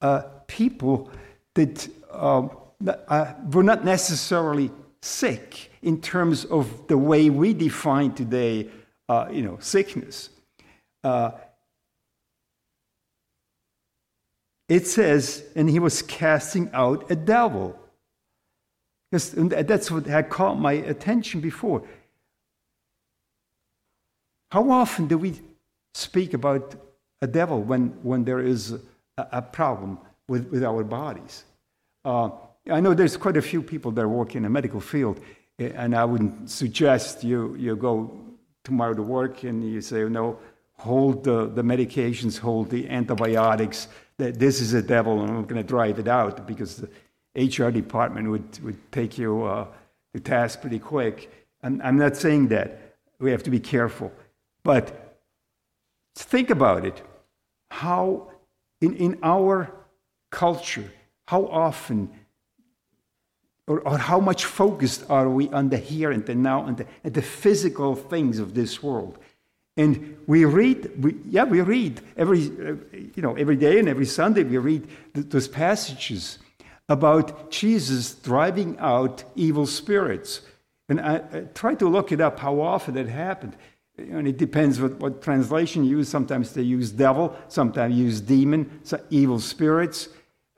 uh, 0.00 0.22
people 0.46 1.10
that 1.54 1.88
um, 2.10 2.50
uh, 2.86 3.32
were 3.52 3.62
not 3.62 3.84
necessarily 3.84 4.70
sick 5.02 5.70
in 5.82 6.00
terms 6.00 6.44
of 6.46 6.86
the 6.88 6.96
way 6.98 7.30
we 7.30 7.52
define 7.52 8.12
today, 8.12 8.68
uh, 9.08 9.28
you 9.30 9.42
know, 9.42 9.58
sickness. 9.60 10.30
Uh, 11.02 11.32
it 14.68 14.86
says, 14.86 15.44
and 15.54 15.68
he 15.68 15.78
was 15.78 16.02
casting 16.02 16.70
out 16.72 17.10
a 17.10 17.16
devil. 17.16 17.78
Because 19.10 19.32
that's 19.66 19.90
what 19.90 20.06
had 20.06 20.30
caught 20.30 20.58
my 20.58 20.72
attention 20.72 21.40
before. 21.40 21.86
How 24.50 24.70
often 24.70 25.06
do 25.06 25.18
we 25.18 25.40
speak 25.92 26.32
about 26.32 26.74
a 27.20 27.26
devil 27.26 27.60
when, 27.60 27.88
when 28.02 28.24
there 28.24 28.40
is 28.40 28.74
a, 29.18 29.42
problem? 29.42 29.98
with, 30.28 30.50
with 30.50 30.64
our 30.64 30.84
bodies. 30.84 31.44
Uh, 32.04 32.30
I 32.70 32.80
know 32.80 32.94
there's 32.94 33.16
quite 33.16 33.36
a 33.36 33.42
few 33.42 33.62
people 33.62 33.90
that 33.92 34.08
work 34.08 34.34
in 34.34 34.42
the 34.42 34.50
medical 34.50 34.80
field, 34.80 35.20
and 35.58 35.94
I 35.94 36.04
wouldn't 36.04 36.50
suggest 36.50 37.22
you, 37.22 37.54
you 37.56 37.76
go 37.76 38.18
tomorrow 38.64 38.94
to 38.94 39.02
work 39.02 39.44
and 39.44 39.62
you 39.62 39.80
say, 39.80 40.04
no, 40.04 40.38
hold 40.78 41.24
the, 41.24 41.46
the 41.46 41.62
medications, 41.62 42.38
hold 42.38 42.70
the 42.70 42.88
antibiotics, 42.88 43.88
that 44.16 44.38
this 44.38 44.60
is 44.60 44.72
a 44.74 44.82
devil 44.82 45.22
and 45.22 45.30
I'm 45.30 45.44
going 45.44 45.60
to 45.60 45.68
drive 45.68 45.98
it 45.98 46.08
out 46.08 46.46
because 46.46 46.76
the 46.76 46.88
HR 47.36 47.70
department 47.70 48.30
would, 48.30 48.64
would 48.64 48.92
take 48.92 49.18
you 49.18 49.42
uh, 49.44 49.66
task 50.22 50.60
pretty 50.60 50.78
quick. 50.78 51.30
I'm, 51.62 51.80
I'm 51.82 51.98
not 51.98 52.16
saying 52.16 52.48
that. 52.48 52.96
We 53.18 53.30
have 53.30 53.42
to 53.44 53.50
be 53.50 53.60
careful. 53.60 54.12
But 54.62 55.18
think 56.16 56.50
about 56.50 56.84
it. 56.84 57.02
How, 57.70 58.30
in, 58.84 58.96
in 58.96 59.18
our 59.22 59.70
culture, 60.30 60.90
how 61.26 61.46
often 61.46 62.10
or, 63.66 63.80
or, 63.80 63.96
how 63.96 64.20
much 64.20 64.44
focused 64.44 65.06
are 65.08 65.26
we 65.26 65.48
on 65.48 65.70
the 65.70 65.78
here 65.78 66.10
and 66.10 66.26
the 66.26 66.34
now 66.34 66.66
and 66.66 66.76
the, 66.76 66.86
and 67.02 67.14
the 67.14 67.22
physical 67.22 67.94
things 67.94 68.38
of 68.38 68.52
this 68.52 68.82
world? 68.82 69.18
And 69.78 70.18
we 70.26 70.44
read, 70.44 71.02
we, 71.02 71.16
yeah, 71.30 71.44
we 71.44 71.62
read 71.62 72.02
every, 72.14 72.40
you 72.40 73.22
know, 73.22 73.34
every 73.36 73.56
day 73.56 73.78
and 73.78 73.88
every 73.88 74.04
Sunday 74.04 74.44
we 74.44 74.58
read 74.58 74.86
th- 75.14 75.30
those 75.30 75.48
passages 75.48 76.38
about 76.90 77.50
Jesus 77.50 78.14
driving 78.14 78.78
out 78.78 79.24
evil 79.34 79.66
spirits. 79.66 80.42
And 80.90 81.00
I, 81.00 81.22
I 81.32 81.40
try 81.54 81.74
to 81.76 81.88
look 81.88 82.12
it 82.12 82.20
up 82.20 82.40
how 82.40 82.60
often 82.60 82.98
it 82.98 83.08
happened. 83.08 83.56
And 83.96 84.26
it 84.26 84.38
depends 84.38 84.80
what, 84.80 84.98
what 84.98 85.22
translation 85.22 85.84
you 85.84 85.98
use. 85.98 86.08
Sometimes 86.08 86.52
they 86.52 86.62
use 86.62 86.90
devil, 86.90 87.36
sometimes 87.48 87.94
use 87.94 88.20
demon, 88.20 88.80
so 88.82 89.00
evil 89.10 89.38
spirits. 89.38 90.08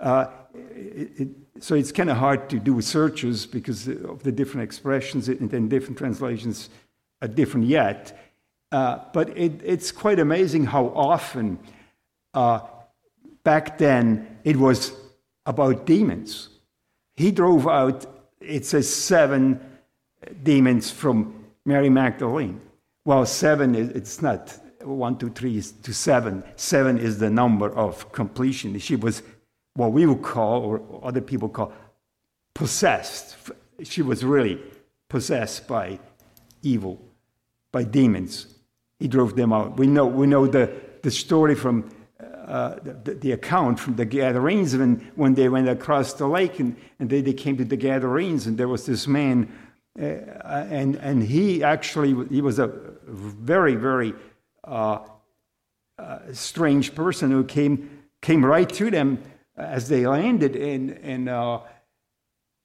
Uh, 0.01 0.27
it, 0.55 1.11
it, 1.21 1.29
so 1.61 1.75
it's 1.75 1.93
kind 1.93 2.11
of 2.11 2.17
hard 2.17 2.49
to 2.51 2.59
do 2.59 2.81
searches 2.81 3.47
because 3.47 3.89
of 3.89 4.23
the 4.23 4.33
different 4.33 4.65
expressions 4.65 5.29
and 5.29 5.51
then 5.51 5.69
different 5.69 5.99
translations 5.99 6.71
are 7.23 7.29
different 7.29 7.67
yet. 7.67 8.19
Uh, 8.73 8.99
but 9.13 9.37
it, 9.37 9.61
it's 9.65 9.93
quite 9.93 10.19
amazing 10.19 10.65
how 10.65 10.87
often 10.89 11.59
uh, 12.35 12.61
back 13.43 13.79
then 13.79 14.39
it 14.45 14.57
was 14.57 14.93
about 15.47 15.87
demons. 15.87 16.49
He 17.15 17.31
drove 17.31 17.67
out, 17.69 18.05
it 18.41 18.67
says, 18.67 18.93
seven 18.93 19.61
demons 20.43 20.91
from 20.91 21.45
Mary 21.65 21.89
Magdalene. 21.89 22.61
Well, 23.07 23.25
seven, 23.25 23.77
it's 23.77 24.21
not 24.21 24.59
one, 24.83 25.17
two, 25.17 25.31
three 25.31 25.63
to 25.63 25.95
seven. 25.95 26.43
Seven 26.57 26.99
is 26.99 27.21
the 27.21 27.31
number 27.31 27.71
of 27.71 28.11
completion. 28.11 28.77
She 28.81 28.97
was 28.97 29.23
what 29.75 29.93
we 29.93 30.07
would 30.07 30.23
call, 30.23 30.63
or 30.65 31.01
other 31.05 31.21
people 31.21 31.49
call, 31.49 31.73
possessed. 32.53 33.37
She 33.85 34.03
was 34.03 34.25
really 34.25 34.61
possessed 35.09 35.69
by 35.69 36.01
evil, 36.63 37.01
by 37.71 37.85
demons. 37.85 38.49
He 38.99 39.07
drove 39.07 39.37
them 39.37 39.53
out. 39.53 39.77
We 39.77 39.87
know, 39.87 40.07
we 40.07 40.27
know 40.27 40.49
the, 40.49 40.73
the 41.03 41.13
story 41.13 41.55
from 41.55 41.89
uh, 42.21 42.75
the, 42.83 43.15
the, 43.15 43.31
account 43.31 43.79
from 43.79 43.95
the 43.95 44.05
Gadarenes 44.05 44.77
when, 44.77 45.13
when 45.15 45.35
they 45.35 45.49
went 45.49 45.69
across 45.69 46.13
the 46.15 46.27
lake 46.27 46.59
and, 46.59 46.77
and 46.99 47.09
they, 47.09 47.21
they 47.21 47.35
came 47.35 47.57
to 47.57 47.65
the 47.65 47.77
Gadarenes 47.77 48.49
and 48.49 48.59
there 48.59 48.69
was 48.69 48.85
this 48.87 49.07
man 49.07 49.49
Uh, 49.99 50.67
and, 50.69 50.97
and 50.97 51.23
he 51.23 51.65
actually 51.65 52.13
he 52.29 52.43
was 52.43 52.59
a 52.59 52.69
very, 53.07 53.75
very 53.75 54.15
uh, 54.65 54.99
uh, 55.99 56.19
strange 56.33 56.95
person 56.95 57.31
who 57.31 57.45
came, 57.45 58.03
came 58.21 58.45
right 58.45 58.69
to 58.69 58.91
them 58.91 59.23
as 59.57 59.89
they 59.89 60.07
landed. 60.07 60.57
And, 60.57 60.91
and, 60.91 61.29
uh, 61.29 61.61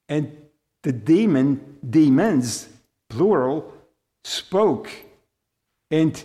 and 0.10 0.36
the 0.84 0.92
demon, 0.92 1.78
demons, 1.88 2.68
plural, 3.10 3.72
spoke. 4.24 4.90
And 5.90 6.22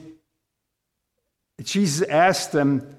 Jesus 1.62 2.06
asked 2.08 2.52
them, 2.52 2.96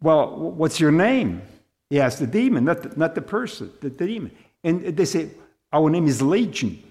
Well, 0.00 0.36
what's 0.36 0.80
your 0.80 0.92
name? 0.92 1.42
He 1.90 2.00
asked 2.00 2.18
the 2.18 2.26
demon, 2.26 2.64
not 2.64 2.82
the, 2.82 2.98
not 2.98 3.14
the 3.14 3.22
person, 3.22 3.70
the, 3.80 3.88
the 3.88 4.06
demon. 4.06 4.32
And 4.62 4.96
they 4.96 5.04
said, 5.04 5.34
Our 5.72 5.90
name 5.90 6.06
is 6.06 6.20
Legion. 6.20 6.82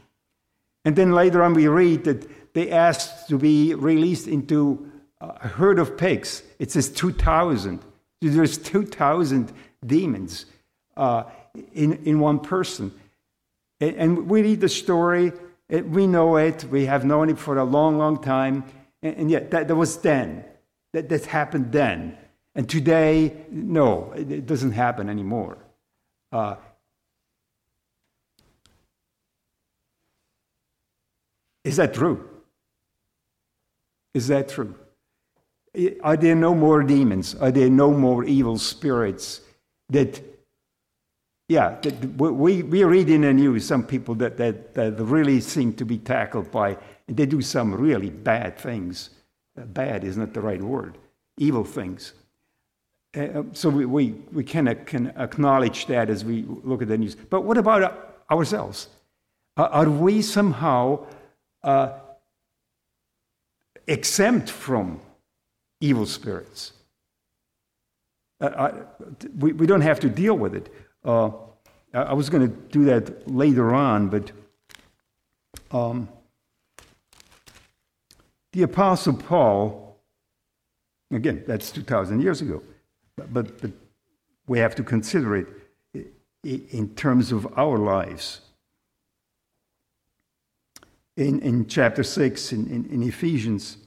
And 0.85 0.95
then 0.95 1.13
later 1.13 1.43
on, 1.43 1.53
we 1.53 1.67
read 1.67 2.03
that 2.05 2.27
they 2.53 2.71
asked 2.71 3.29
to 3.29 3.37
be 3.37 3.73
released 3.73 4.27
into 4.27 4.91
a 5.19 5.47
herd 5.47 5.79
of 5.79 5.97
pigs. 5.97 6.43
It 6.59 6.71
says 6.71 6.89
2,000. 6.89 7.79
There's 8.21 8.57
2,000 8.57 9.51
demons 9.85 10.45
uh, 10.95 11.23
in, 11.73 11.93
in 12.05 12.19
one 12.19 12.39
person. 12.39 12.93
And, 13.79 13.95
and, 13.95 14.29
we 14.29 14.43
read 14.43 14.61
the 14.61 14.69
story, 14.69 15.33
we 15.69 16.07
know 16.07 16.37
it, 16.37 16.63
we 16.65 16.85
have 16.85 17.03
known 17.03 17.29
it 17.29 17.37
for 17.37 17.57
a 17.57 17.63
long, 17.63 17.97
long 17.97 18.21
time. 18.21 18.63
And, 19.01 19.15
and 19.17 19.31
yet, 19.31 19.51
that, 19.51 19.67
that 19.67 19.75
was 19.75 19.97
then. 19.97 20.45
That, 20.93 21.09
that 21.09 21.25
happened 21.25 21.71
then. 21.71 22.17
And 22.55 22.69
today, 22.69 23.35
no, 23.49 24.13
it, 24.13 24.31
it 24.31 24.45
doesn't 24.45 24.71
happen 24.71 25.09
anymore. 25.09 25.57
Uh, 26.31 26.55
is 31.63 31.77
that 31.77 31.93
true? 31.93 32.29
Is 34.13 34.27
that 34.27 34.49
true? 34.49 34.75
Are 36.01 36.15
there 36.17 36.35
no 36.35 36.53
more 36.53 36.83
demons? 36.83 37.35
Are 37.35 37.51
there 37.51 37.69
no 37.69 37.91
more 37.91 38.23
evil 38.23 38.59
spirits 38.59 39.41
that, 39.89 40.21
yeah, 41.47 41.79
that 41.81 42.15
we, 42.15 42.61
we 42.61 42.83
read 42.83 43.09
in 43.09 43.21
the 43.21 43.33
news 43.33 43.65
some 43.65 43.83
people 43.83 44.13
that, 44.15 44.37
that, 44.37 44.75
that 44.75 44.93
really 44.93 45.41
seem 45.41 45.73
to 45.73 45.85
be 45.85 45.97
tackled 45.97 46.51
by, 46.51 46.77
they 47.07 47.25
do 47.25 47.41
some 47.41 47.73
really 47.73 48.11
bad 48.11 48.57
things. 48.57 49.09
Uh, 49.59 49.65
bad 49.65 50.03
is 50.03 50.15
not 50.15 50.33
the 50.33 50.41
right 50.41 50.61
word, 50.61 50.97
evil 51.37 51.63
things. 51.63 52.13
Uh, 53.17 53.21
uh 53.21 53.43
so 53.53 53.69
we, 53.69 53.85
we, 53.85 54.11
we 54.31 54.43
can, 54.43 54.73
can 54.85 55.07
acknowledge 55.17 55.87
that 55.87 56.09
as 56.09 56.23
we 56.23 56.43
look 56.63 56.83
at 56.83 56.87
the 56.87 56.97
news. 56.97 57.15
But 57.15 57.41
what 57.41 57.57
about 57.57 58.21
ourselves? 58.29 58.89
Are 59.57 59.89
we 59.89 60.21
somehow 60.21 61.05
uh, 61.63 61.93
exempt 63.87 64.49
from 64.49 64.99
evil 65.79 66.05
spirits. 66.05 66.73
Uh, 68.39 68.49
I, 68.57 69.03
we, 69.37 69.53
we 69.53 69.67
don't 69.67 69.81
have 69.81 69.99
to 70.01 70.09
deal 70.09 70.37
with 70.37 70.55
it. 70.55 70.73
Uh, 71.03 71.31
I 71.93 72.13
was 72.13 72.29
going 72.29 72.49
to 72.49 72.55
do 72.71 72.85
that 72.85 73.29
later 73.29 73.73
on, 73.73 74.09
but 74.09 74.31
um, 75.71 76.09
the 78.51 78.63
Apostle 78.63 79.13
Paul, 79.13 79.99
again, 81.11 81.43
that's 81.45 81.71
2,000 81.71 82.21
years 82.21 82.41
ago, 82.41 82.63
but, 83.15 83.61
but 83.61 83.71
we 84.47 84.59
have 84.59 84.75
to 84.75 84.83
consider 84.83 85.35
it 85.35 85.47
in 86.43 86.89
terms 86.95 87.31
of 87.31 87.47
our 87.57 87.77
lives. 87.77 88.41
In, 91.15 91.39
in 91.41 91.67
chapter 91.67 92.03
6 92.03 92.51
in, 92.51 92.67
in, 92.67 92.85
in 92.85 93.03
Ephesians, 93.03 93.77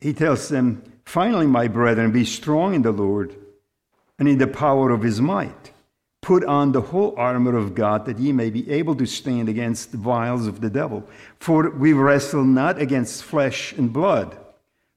he 0.00 0.12
tells 0.12 0.48
them, 0.48 0.82
Finally, 1.04 1.46
my 1.46 1.68
brethren, 1.68 2.10
be 2.10 2.24
strong 2.24 2.74
in 2.74 2.82
the 2.82 2.92
Lord 2.92 3.36
and 4.18 4.28
in 4.28 4.38
the 4.38 4.46
power 4.46 4.90
of 4.90 5.02
his 5.02 5.20
might. 5.20 5.72
Put 6.20 6.44
on 6.44 6.70
the 6.70 6.80
whole 6.80 7.14
armor 7.16 7.56
of 7.56 7.74
God 7.74 8.06
that 8.06 8.18
ye 8.18 8.32
may 8.32 8.50
be 8.50 8.70
able 8.70 8.94
to 8.96 9.06
stand 9.06 9.48
against 9.48 9.90
the 9.90 9.98
wiles 9.98 10.46
of 10.46 10.60
the 10.60 10.70
devil. 10.70 11.08
For 11.40 11.70
we 11.70 11.92
wrestle 11.92 12.44
not 12.44 12.80
against 12.80 13.24
flesh 13.24 13.72
and 13.72 13.92
blood, 13.92 14.36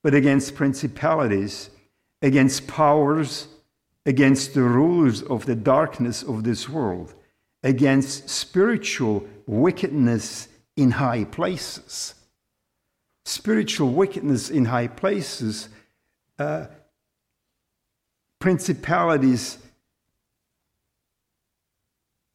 but 0.04 0.13
against 0.13 0.56
principalities, 0.56 1.71
against 2.21 2.67
powers, 2.67 3.48
against 4.06 4.54
the 4.54 4.62
rulers 4.62 5.24
of 5.24 5.48
the 5.48 5.56
darkness 5.56 6.21
of 6.21 6.43
this 6.43 6.69
world, 6.69 7.15
against 7.63 8.30
spiritual 8.30 9.28
wickedness 9.47 10.47
in 10.75 10.91
high 10.91 11.23
places 11.23 12.15
spiritual 13.25 13.89
wickedness 13.89 14.49
in 14.49 14.65
high 14.65 14.88
places, 14.88 15.69
uh, 16.39 16.67
principalities 18.39 19.58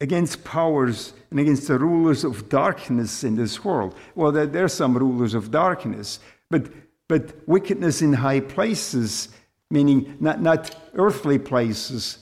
against 0.01 0.43
powers 0.43 1.13
and 1.29 1.39
against 1.39 1.67
the 1.67 1.77
rulers 1.77 2.23
of 2.23 2.49
darkness 2.49 3.23
in 3.23 3.35
this 3.35 3.63
world. 3.63 3.95
Well, 4.15 4.31
there, 4.31 4.45
there 4.45 4.65
are 4.65 4.69
some 4.69 4.97
rulers 4.97 5.33
of 5.33 5.49
darkness, 5.51 6.19
but, 6.49 6.69
but 7.07 7.47
wickedness 7.47 8.01
in 8.01 8.13
high 8.13 8.41
places, 8.41 9.29
meaning 9.69 10.17
not, 10.19 10.41
not 10.41 10.75
earthly 10.95 11.39
places, 11.39 12.17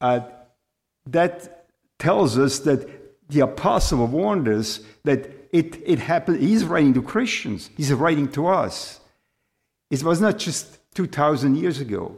uh, 0.00 0.20
that 1.06 1.66
tells 1.98 2.36
us 2.36 2.58
that 2.60 2.88
the 3.28 3.40
apostle 3.40 4.06
warned 4.06 4.48
us 4.48 4.80
that 5.04 5.30
it, 5.52 5.80
it 5.84 5.98
happened. 5.98 6.40
He's 6.40 6.64
writing 6.64 6.94
to 6.94 7.02
Christians, 7.02 7.70
he's 7.76 7.92
writing 7.92 8.28
to 8.32 8.48
us. 8.48 9.00
It 9.90 10.02
was 10.02 10.20
not 10.20 10.38
just 10.38 10.78
2,000 10.94 11.56
years 11.56 11.80
ago, 11.80 12.16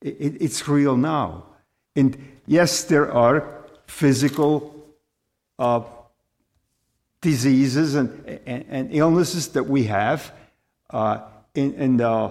it, 0.00 0.16
it, 0.20 0.42
it's 0.42 0.68
real 0.68 0.96
now. 0.96 1.44
And 1.96 2.16
yes, 2.46 2.84
there 2.84 3.12
are 3.12 3.64
physical 3.86 4.74
uh, 5.58 5.82
diseases 7.20 7.94
and, 7.94 8.40
and, 8.46 8.64
and, 8.68 8.94
illnesses 8.94 9.48
that 9.48 9.64
we 9.64 9.84
have, 9.84 10.32
uh, 10.90 11.20
and, 11.54 11.74
and 11.74 12.00
uh, 12.00 12.30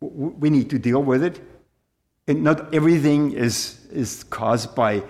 we 0.00 0.50
need 0.50 0.70
to 0.70 0.78
deal 0.78 1.02
with 1.02 1.22
it. 1.22 1.40
And 2.26 2.44
not 2.44 2.72
everything 2.74 3.32
is, 3.32 3.86
is 3.90 4.24
caused 4.24 4.74
by 4.74 5.02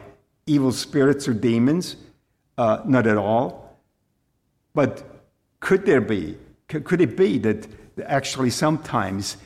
evil 0.47 0.73
spirits 0.73 1.29
or 1.29 1.35
demons, 1.35 1.97
uh, 2.59 2.81
not 2.85 3.07
at 3.07 3.17
all. 3.17 3.79
But 4.75 5.05
could 5.61 5.87
there 5.87 6.01
be, 6.01 6.37
could 6.69 7.01
it 7.01 7.17
be 7.17 7.39
that 7.39 7.67
actually 8.05 8.51
sometimes 8.51 9.37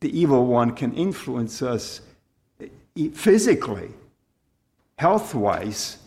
the 0.00 0.18
evil 0.18 0.46
one 0.46 0.72
can 0.72 0.92
influence 0.94 1.62
us 1.62 2.00
physically, 3.12 3.90
health 4.98 5.34
wise, 5.34 5.98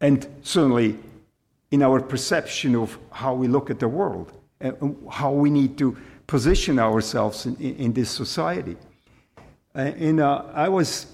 and 0.00 0.26
certainly 0.42 0.98
in 1.70 1.82
our 1.82 2.00
perception 2.00 2.74
of 2.74 2.98
how 3.12 3.34
we 3.34 3.46
look 3.46 3.70
at 3.70 3.78
the 3.78 3.88
world 3.88 4.32
and 4.60 4.96
how 5.10 5.30
we 5.30 5.50
need 5.50 5.78
to 5.78 5.96
position 6.26 6.78
ourselves 6.78 7.46
in, 7.46 7.56
in, 7.56 7.76
in 7.76 7.92
this 7.92 8.10
society. 8.10 8.76
Uh, 9.74 9.78
and 9.78 10.20
uh, 10.20 10.44
I 10.52 10.68
was 10.68 11.06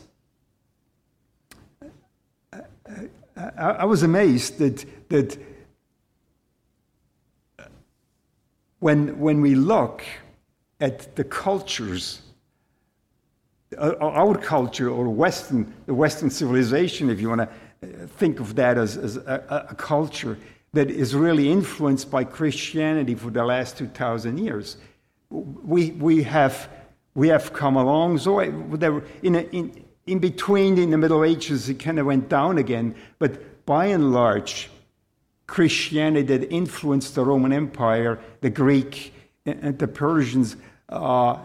I, 3.37 3.71
I 3.71 3.85
was 3.85 4.03
amazed 4.03 4.59
that 4.59 4.85
that 5.09 5.39
when, 8.81 9.19
when 9.19 9.41
we 9.41 9.55
look 9.55 10.05
at 10.81 11.17
the 11.17 11.25
cultures, 11.25 12.23
uh, 13.77 13.95
our 14.01 14.37
culture 14.37 14.91
or 14.91 15.09
Western, 15.09 15.73
the 15.87 15.95
Western 15.95 16.31
civilization, 16.31 17.11
if 17.11 17.21
you 17.21 17.29
want 17.29 17.41
to 17.41 17.49
uh, 17.49 18.07
think 18.07 18.41
of 18.41 18.55
that 18.55 18.79
as, 18.79 18.97
as 18.97 19.17
a, 19.17 19.67
a, 19.71 19.75
culture 19.75 20.39
that 20.73 20.91
is 20.91 21.15
really 21.15 21.51
influenced 21.51 22.11
by 22.11 22.23
Christianity 22.23 23.15
for 23.15 23.31
the 23.31 23.45
last 23.45 23.79
2,000 23.79 24.39
years, 24.39 24.77
we, 25.31 25.93
we, 25.93 26.23
have, 26.23 26.69
we 27.15 27.29
have 27.29 27.53
come 27.53 27.77
along. 27.77 28.19
So 28.19 28.41
in, 28.41 29.35
a, 29.35 29.41
in, 29.53 29.85
in 30.07 30.19
between, 30.19 30.79
in 30.79 30.91
the 30.91 30.99
Middle 30.99 31.25
Ages, 31.25 31.69
it 31.69 31.75
kind 31.81 31.99
of 31.99 32.07
went 32.07 32.29
down 32.29 32.59
again. 32.59 32.95
But 33.19 33.67
by 33.67 33.87
and 33.87 34.13
large, 34.13 34.71
Christianity 35.47 36.39
that 36.39 36.53
influenced 36.53 37.15
the 37.15 37.25
Roman 37.25 37.53
Empire, 37.53 38.19
the 38.41 38.51
Greek, 38.51 39.13
and 39.45 39.79
the 39.79 39.89
Persians 39.89 40.57
uh, 40.89 41.39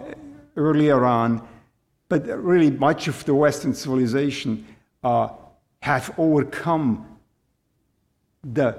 earlier 0.56 1.06
on, 1.06 1.48
but 2.10 2.26
really 2.28 2.72
much 2.72 3.08
of 3.08 3.24
the 3.26 3.34
Western 3.34 3.74
civilization 3.74 4.66
uh, 5.04 5.30
have 5.82 6.14
overcome 6.18 7.08
the 8.44 8.76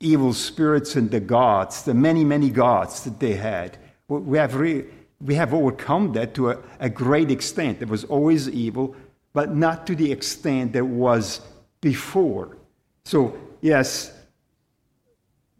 evil 0.00 0.32
spirits 0.32 0.96
and 0.96 1.10
the 1.10 1.20
gods, 1.20 1.82
the 1.82 1.94
many, 1.94 2.24
many 2.24 2.50
gods 2.50 3.04
that 3.04 3.18
they 3.18 3.34
had. 3.34 3.76
We 4.08 4.38
have, 4.38 4.54
re- 4.54 4.84
we 5.20 5.34
have 5.34 5.52
overcome 5.52 6.12
that 6.12 6.34
to 6.34 6.50
a, 6.50 6.58
a 6.80 6.88
great 6.88 7.30
extent. 7.30 7.78
There 7.78 7.88
was 7.88 8.04
always 8.04 8.48
evil, 8.48 8.94
but 9.32 9.54
not 9.54 9.86
to 9.88 9.94
the 9.94 10.12
extent 10.12 10.72
there 10.72 10.84
was 10.84 11.40
before. 11.80 12.56
So, 13.04 13.36
yes, 13.60 14.12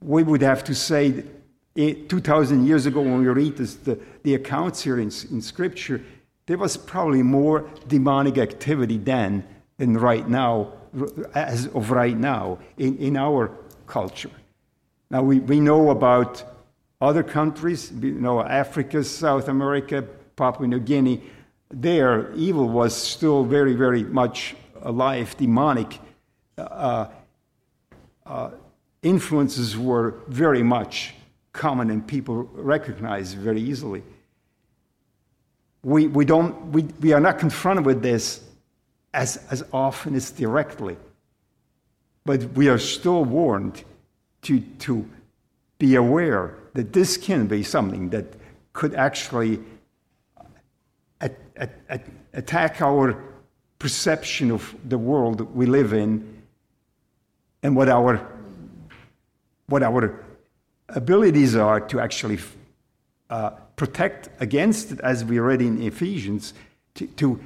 we 0.01 0.23
would 0.23 0.43
have 0.43 0.63
to 0.65 0.75
say 0.75 1.25
2,000 1.75 2.67
years 2.67 2.87
ago, 2.87 3.01
when 3.01 3.21
we 3.21 3.29
read 3.29 3.57
this, 3.57 3.75
the, 3.77 3.99
the 4.25 4.35
accounts 4.35 4.83
here 4.83 4.99
in, 4.99 5.13
in 5.31 5.41
Scripture, 5.41 6.03
there 6.47 6.59
was 6.59 6.77
probably 6.77 7.23
more 7.23 7.69
demonic 7.87 8.39
activity 8.39 8.99
then 8.99 9.45
than 9.77 9.97
right 9.97 10.29
now, 10.29 10.73
as 11.35 11.67
of 11.69 11.91
right 11.91 12.17
now, 12.17 12.59
in, 12.79 12.97
in 12.99 13.17
our 13.17 13.53
culture. 13.87 14.31
Now, 15.11 15.23
we, 15.23 15.39
we 15.39 15.61
know 15.61 15.91
about 15.91 16.43
other 17.01 17.23
countries, 17.23 17.93
you 17.93 18.13
know, 18.13 18.41
Africa, 18.43 19.05
South 19.05 19.49
America, 19.49 20.03
Papua 20.37 20.67
New 20.67 20.81
Guinea, 20.81 21.23
there 21.71 22.33
evil 22.35 22.69
was 22.69 22.97
still 22.97 23.45
very, 23.45 23.75
very 23.75 24.03
much 24.03 24.57
alive, 24.83 25.37
demonic. 25.37 25.99
Uh, 26.57 27.07
uh, 28.27 28.51
influences 29.03 29.77
were 29.77 30.15
very 30.29 30.63
much 30.63 31.15
common 31.53 31.91
and 31.91 32.07
people 32.07 32.45
recognized 32.55 33.37
very 33.37 33.61
easily. 33.61 34.03
We, 35.83 36.07
we, 36.09 36.25
don't, 36.25 36.73
we, 36.73 36.83
we 37.01 37.13
are 37.13 37.21
not 37.21 37.39
confronted 37.39 37.87
with 37.87 38.03
this 38.03 38.43
as, 39.15 39.37
as 39.51 39.65
often 39.73 40.15
as 40.15 40.31
directly, 40.31 40.97
but 42.25 42.43
we 42.53 42.69
are 42.69 42.79
still 42.79 43.25
warned 43.25 43.83
to, 44.43 44.61
to 44.61 45.09
be 45.79 45.95
aware 45.95 46.55
that 46.79 46.93
this 46.93 47.17
can 47.17 47.49
be 47.49 47.65
something 47.65 48.11
that 48.11 48.25
could 48.73 48.95
actually 48.95 49.59
at, 51.21 51.37
at, 51.57 51.73
at 51.89 52.07
attack 52.35 52.81
our 52.81 53.21
perception 53.81 54.53
of 54.53 54.77
the 54.89 54.97
world 54.97 55.41
we 55.57 55.67
live 55.67 55.93
in 55.93 56.41
and 57.65 57.75
what 57.75 57.89
our, 57.89 58.25
what 59.67 59.83
our 59.83 60.25
abilities 60.91 61.57
are 61.57 61.81
to 61.81 61.99
actually 61.99 62.39
uh, 63.29 63.51
protect 63.75 64.29
against 64.39 64.93
it, 64.93 65.01
as 65.01 65.25
we 65.25 65.41
read 65.41 65.61
in 65.61 65.83
Ephesians, 65.83 66.55
to, 66.95 67.09
to 67.09 67.41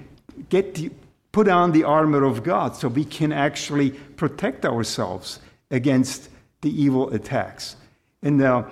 get 0.51 0.75
the, 0.75 0.91
put 1.33 1.49
on 1.49 1.73
the 1.73 1.85
armor 1.85 2.23
of 2.23 2.43
God 2.43 2.77
so 2.77 2.89
we 2.89 3.07
can 3.07 3.33
actually 3.33 3.93
protect 3.93 4.67
ourselves 4.67 5.41
against 5.71 6.29
the 6.61 6.69
evil 6.69 7.09
attacks. 7.15 7.77
And 8.23 8.41
uh, 8.43 8.65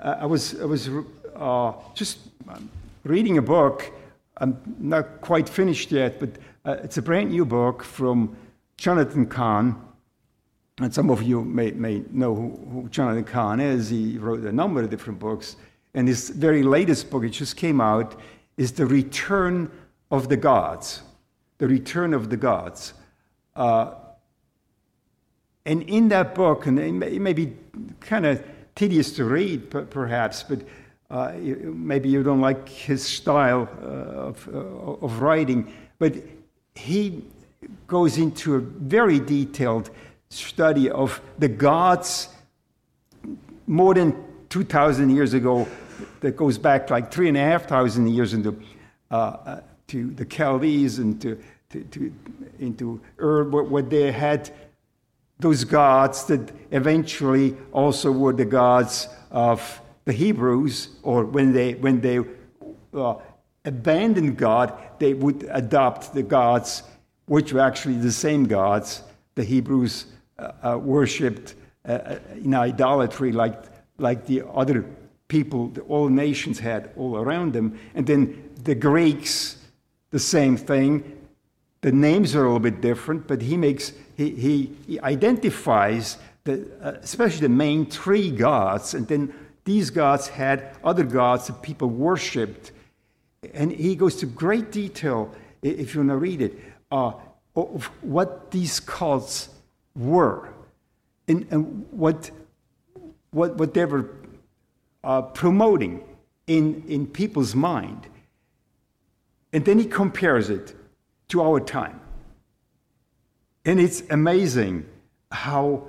I 0.00 0.26
was, 0.26 0.60
I 0.60 0.64
was 0.64 0.88
uh, 1.34 1.72
just 1.94 2.18
reading 3.02 3.38
a 3.38 3.42
book. 3.42 3.90
I'm 4.36 4.56
not 4.78 5.20
quite 5.20 5.48
finished 5.48 5.90
yet, 5.90 6.20
but 6.20 6.30
uh, 6.64 6.76
it's 6.84 6.98
a 6.98 7.02
brand 7.02 7.30
new 7.30 7.44
book 7.44 7.82
from 7.82 8.36
Jonathan 8.76 9.26
Cahn. 9.26 9.80
And 10.80 10.94
some 10.94 11.10
of 11.10 11.24
you 11.24 11.42
may, 11.42 11.72
may 11.72 12.04
know 12.12 12.32
who, 12.32 12.50
who 12.70 12.88
Jonathan 12.90 13.24
Cahn 13.24 13.58
is. 13.58 13.90
He 13.90 14.18
wrote 14.18 14.44
a 14.44 14.52
number 14.52 14.82
of 14.82 14.90
different 14.90 15.18
books. 15.18 15.56
And 15.94 16.06
his 16.06 16.30
very 16.30 16.62
latest 16.62 17.10
book, 17.10 17.24
it 17.24 17.30
just 17.30 17.56
came 17.56 17.80
out, 17.80 18.20
is 18.56 18.70
The 18.70 18.86
Return 18.86 19.68
of 20.12 20.28
the 20.28 20.36
Gods. 20.36 21.02
The 21.58 21.66
Return 21.66 22.14
of 22.14 22.30
the 22.30 22.36
Gods. 22.36 22.94
Uh, 23.56 23.94
and 25.66 25.82
in 25.82 26.08
that 26.10 26.36
book, 26.36 26.66
and 26.66 26.78
it 26.78 26.92
may, 26.92 27.08
it 27.08 27.20
may 27.20 27.32
be 27.32 27.54
kind 27.98 28.26
of 28.26 28.44
tedious 28.78 29.10
to 29.10 29.24
read, 29.24 29.70
perhaps, 29.90 30.44
but 30.44 30.60
uh, 31.10 31.32
maybe 31.34 32.08
you 32.08 32.22
don't 32.22 32.40
like 32.40 32.68
his 32.68 33.04
style 33.04 33.68
uh, 33.82 34.30
of, 34.30 34.48
uh, 34.54 35.04
of 35.04 35.20
writing, 35.20 35.72
but 35.98 36.14
he 36.76 37.24
goes 37.88 38.18
into 38.18 38.54
a 38.54 38.60
very 38.60 39.18
detailed 39.18 39.90
study 40.30 40.88
of 40.88 41.20
the 41.40 41.48
gods 41.48 42.28
more 43.66 43.94
than 43.94 44.14
2,000 44.48 45.10
years 45.10 45.34
ago, 45.34 45.66
that 46.20 46.36
goes 46.36 46.56
back 46.58 46.90
like 46.90 47.12
three 47.12 47.28
and 47.28 47.36
a 47.36 47.40
half 47.40 47.66
thousand 47.66 48.08
years 48.08 48.32
into 48.32 48.56
uh, 49.10 49.14
uh, 49.14 49.60
to 49.88 50.10
the 50.12 50.24
Chaldees 50.24 50.98
and 50.98 51.20
to, 51.20 51.42
to, 51.70 51.82
to 51.84 52.12
into 52.60 53.00
Ur, 53.18 53.44
where 53.44 53.82
they 53.82 54.12
had 54.12 54.50
those 55.40 55.64
gods 55.64 56.24
that 56.24 56.50
eventually 56.70 57.56
also 57.72 58.10
were 58.10 58.32
the 58.32 58.44
gods 58.44 59.08
of 59.30 59.80
the 60.04 60.12
Hebrews, 60.12 60.88
or 61.02 61.24
when 61.24 61.52
they, 61.52 61.74
when 61.74 62.00
they 62.00 62.20
uh, 62.94 63.14
abandoned 63.64 64.36
God, 64.36 64.72
they 64.98 65.14
would 65.14 65.46
adopt 65.50 66.14
the 66.14 66.22
gods, 66.22 66.82
which 67.26 67.52
were 67.52 67.60
actually 67.60 67.96
the 67.98 68.12
same 68.12 68.46
gods 68.46 69.02
the 69.38 69.44
Hebrews 69.44 70.06
uh, 70.38 70.52
uh, 70.62 70.78
worshipped 70.78 71.54
uh, 71.88 71.92
uh, 71.92 72.18
in 72.34 72.54
idolatry, 72.54 73.30
like, 73.30 73.62
like 73.98 74.26
the 74.26 74.42
other 74.52 74.84
people, 75.28 75.68
the, 75.68 75.80
all 75.82 76.08
nations 76.08 76.58
had 76.58 76.90
all 76.96 77.16
around 77.16 77.52
them. 77.52 77.78
And 77.94 78.04
then 78.04 78.50
the 78.64 78.74
Greeks, 78.74 79.56
the 80.10 80.18
same 80.18 80.56
thing. 80.56 81.27
The 81.80 81.92
names 81.92 82.34
are 82.34 82.40
a 82.40 82.42
little 82.44 82.58
bit 82.58 82.80
different, 82.80 83.26
but 83.28 83.42
he 83.42 83.56
makes 83.56 83.92
he, 84.16 84.30
he, 84.30 84.76
he 84.86 85.00
identifies 85.00 86.18
the, 86.44 86.68
uh, 86.82 86.98
especially 87.02 87.42
the 87.42 87.48
main 87.50 87.86
three 87.86 88.30
gods, 88.30 88.94
and 88.94 89.06
then 89.06 89.32
these 89.64 89.90
gods 89.90 90.28
had 90.28 90.74
other 90.82 91.04
gods 91.04 91.46
that 91.46 91.62
people 91.62 91.88
worshipped. 91.88 92.72
And 93.54 93.70
he 93.70 93.94
goes 93.94 94.16
to 94.16 94.26
great 94.26 94.72
detail, 94.72 95.32
if 95.62 95.94
you 95.94 96.00
want 96.00 96.10
to 96.10 96.16
read 96.16 96.40
it, 96.40 96.58
uh, 96.90 97.12
of 97.54 97.84
what 98.00 98.50
these 98.50 98.80
cults 98.80 99.50
were 99.94 100.48
and, 101.28 101.46
and 101.50 101.86
what, 101.90 102.30
what, 103.30 103.56
what 103.56 103.74
they 103.74 103.84
were 103.84 104.10
uh, 105.04 105.22
promoting 105.22 106.02
in, 106.46 106.82
in 106.88 107.06
people's 107.06 107.54
mind. 107.54 108.06
And 109.52 109.64
then 109.64 109.78
he 109.78 109.84
compares 109.84 110.50
it 110.50 110.74
to 111.28 111.42
our 111.42 111.60
time. 111.60 112.00
And 113.64 113.78
it's 113.78 114.02
amazing 114.10 114.86
how 115.30 115.86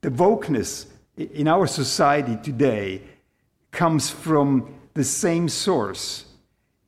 the 0.00 0.10
wokeness 0.10 0.86
in 1.16 1.48
our 1.48 1.66
society 1.66 2.38
today 2.42 3.02
comes 3.70 4.10
from 4.10 4.74
the 4.94 5.04
same 5.04 5.48
source. 5.48 6.24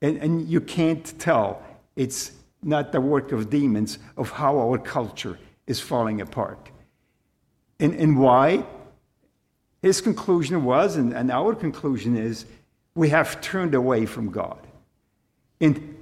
And, 0.00 0.16
and 0.18 0.48
you 0.48 0.60
can't 0.60 1.18
tell 1.18 1.62
it's 1.96 2.32
not 2.62 2.92
the 2.92 3.00
work 3.00 3.32
of 3.32 3.50
demons 3.50 3.98
of 4.16 4.30
how 4.30 4.58
our 4.58 4.78
culture 4.78 5.38
is 5.66 5.80
falling 5.80 6.20
apart. 6.20 6.70
And, 7.78 7.94
and 7.94 8.18
why? 8.18 8.64
His 9.82 10.00
conclusion 10.00 10.64
was, 10.64 10.96
and, 10.96 11.12
and 11.12 11.30
our 11.30 11.54
conclusion 11.54 12.16
is, 12.16 12.46
we 12.94 13.08
have 13.08 13.40
turned 13.40 13.74
away 13.74 14.06
from 14.06 14.30
God. 14.30 14.58
And 15.60 16.01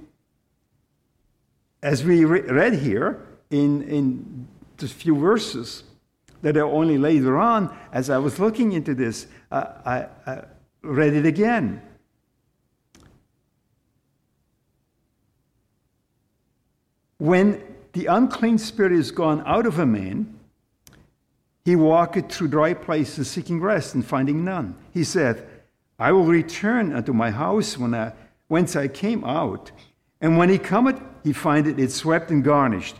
as 1.83 2.03
we 2.03 2.25
re- 2.25 2.41
read 2.41 2.73
here, 2.73 3.25
in, 3.49 3.81
in 3.83 4.47
a 4.81 4.87
few 4.87 5.15
verses 5.15 5.83
that 6.41 6.57
are 6.57 6.65
only 6.65 6.97
later 6.97 7.37
on, 7.37 7.75
as 7.91 8.09
I 8.09 8.17
was 8.17 8.39
looking 8.39 8.71
into 8.71 8.95
this, 8.95 9.27
uh, 9.51 9.65
I, 9.85 10.07
I 10.25 10.43
read 10.81 11.13
it 11.13 11.25
again. 11.25 11.81
When 17.17 17.61
the 17.93 18.07
unclean 18.07 18.57
spirit 18.57 18.93
is 18.93 19.11
gone 19.11 19.43
out 19.45 19.67
of 19.67 19.77
a 19.77 19.85
man, 19.85 20.39
he 21.63 21.75
walketh 21.75 22.31
through 22.31 22.47
dry 22.47 22.73
places 22.73 23.29
seeking 23.29 23.61
rest 23.61 23.93
and 23.93 24.03
finding 24.03 24.43
none. 24.43 24.75
He 24.91 25.03
said, 25.03 25.47
I 25.99 26.11
will 26.11 26.25
return 26.25 26.93
unto 26.93 27.13
my 27.13 27.29
house 27.29 27.77
when 27.77 27.93
I, 27.93 28.13
whence 28.47 28.75
I 28.75 28.87
came 28.87 29.23
out. 29.23 29.71
And 30.19 30.37
when 30.37 30.49
he 30.49 30.57
cometh, 30.57 30.99
he 31.23 31.33
findeth 31.33 31.79
it 31.79 31.91
swept 31.91 32.31
and 32.31 32.43
garnished. 32.43 32.95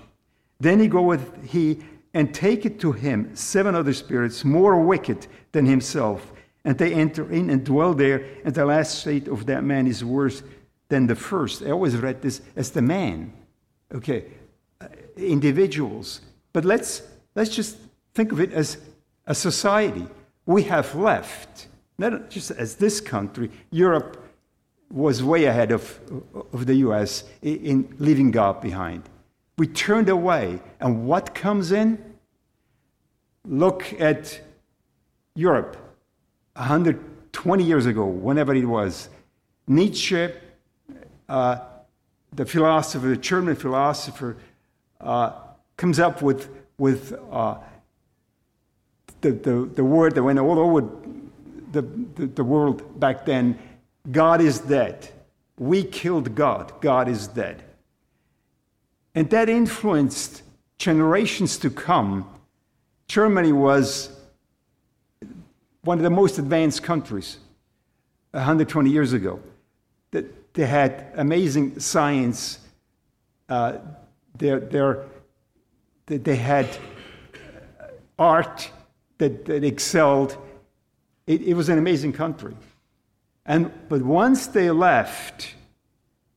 Then 0.59 0.79
he 0.79 0.87
goeth 0.87 1.43
he 1.45 1.79
and 2.13 2.33
taketh 2.33 2.79
to 2.79 2.91
him 2.91 3.35
seven 3.35 3.73
other 3.75 3.93
spirits 3.93 4.43
more 4.43 4.79
wicked 4.81 5.27
than 5.51 5.65
himself, 5.65 6.31
and 6.65 6.77
they 6.77 6.93
enter 6.93 7.31
in 7.31 7.49
and 7.49 7.63
dwell 7.63 7.93
there, 7.93 8.25
and 8.43 8.53
the 8.53 8.65
last 8.65 8.99
state 8.99 9.27
of 9.27 9.45
that 9.45 9.63
man 9.63 9.87
is 9.87 10.03
worse 10.03 10.43
than 10.89 11.07
the 11.07 11.15
first. 11.15 11.63
I 11.63 11.71
always 11.71 11.95
read 11.95 12.21
this 12.21 12.41
as 12.55 12.71
the 12.71 12.81
man. 12.81 13.33
Okay, 13.93 14.25
uh, 14.79 14.87
individuals. 15.17 16.21
But 16.53 16.65
let's 16.65 17.01
let's 17.35 17.55
just 17.55 17.77
think 18.13 18.31
of 18.31 18.39
it 18.39 18.51
as 18.53 18.77
a 19.25 19.33
society. 19.33 20.05
We 20.45 20.63
have 20.63 20.95
left, 20.95 21.67
not 21.97 22.29
just 22.29 22.51
as 22.51 22.75
this 22.75 22.99
country, 22.99 23.49
Europe 23.71 24.20
was 24.91 25.23
way 25.23 25.45
ahead 25.45 25.71
of, 25.71 25.99
of 26.53 26.65
the 26.65 26.75
US 26.75 27.23
in 27.41 27.93
leaving 27.97 28.31
God 28.31 28.61
behind. 28.61 29.03
We 29.57 29.67
turned 29.67 30.09
away. 30.09 30.59
And 30.79 31.05
what 31.05 31.33
comes 31.33 31.71
in? 31.71 32.15
Look 33.45 33.93
at 33.99 34.39
Europe 35.35 35.77
120 36.55 37.63
years 37.63 37.85
ago, 37.85 38.05
whenever 38.05 38.53
it 38.53 38.65
was. 38.65 39.09
Nietzsche, 39.67 40.29
uh, 41.29 41.59
the 42.33 42.45
philosopher, 42.45 43.07
the 43.07 43.17
German 43.17 43.55
philosopher, 43.55 44.37
uh, 44.99 45.31
comes 45.77 45.99
up 45.99 46.21
with, 46.21 46.49
with 46.77 47.13
uh, 47.31 47.57
the, 49.21 49.31
the, 49.31 49.69
the 49.75 49.83
word 49.83 50.15
that 50.15 50.23
went 50.23 50.39
all 50.39 50.59
over 50.59 50.87
the, 51.71 51.81
the, 52.15 52.27
the 52.27 52.43
world 52.43 52.99
back 52.99 53.25
then 53.25 53.57
God 54.09 54.41
is 54.41 54.59
dead. 54.59 55.09
We 55.57 55.83
killed 55.83 56.33
God. 56.33 56.73
God 56.81 57.07
is 57.07 57.27
dead. 57.27 57.63
And 59.13 59.29
that 59.29 59.49
influenced 59.49 60.43
generations 60.77 61.57
to 61.59 61.69
come. 61.69 62.27
Germany 63.07 63.51
was 63.51 64.09
one 65.83 65.97
of 65.97 66.03
the 66.03 66.09
most 66.09 66.39
advanced 66.39 66.81
countries 66.83 67.37
120 68.31 68.89
years 68.89 69.13
ago. 69.13 69.39
They 70.53 70.65
had 70.65 71.13
amazing 71.15 71.79
science. 71.79 72.59
Uh, 73.47 73.77
they're, 74.37 74.59
they're, 74.59 75.05
they 76.07 76.35
had 76.35 76.67
art 78.19 78.69
that, 79.17 79.45
that 79.45 79.63
excelled. 79.63 80.37
It, 81.25 81.41
it 81.43 81.53
was 81.53 81.69
an 81.69 81.77
amazing 81.77 82.13
country. 82.13 82.53
And, 83.45 83.71
but 83.89 84.01
once 84.01 84.47
they 84.47 84.69
left, 84.71 85.55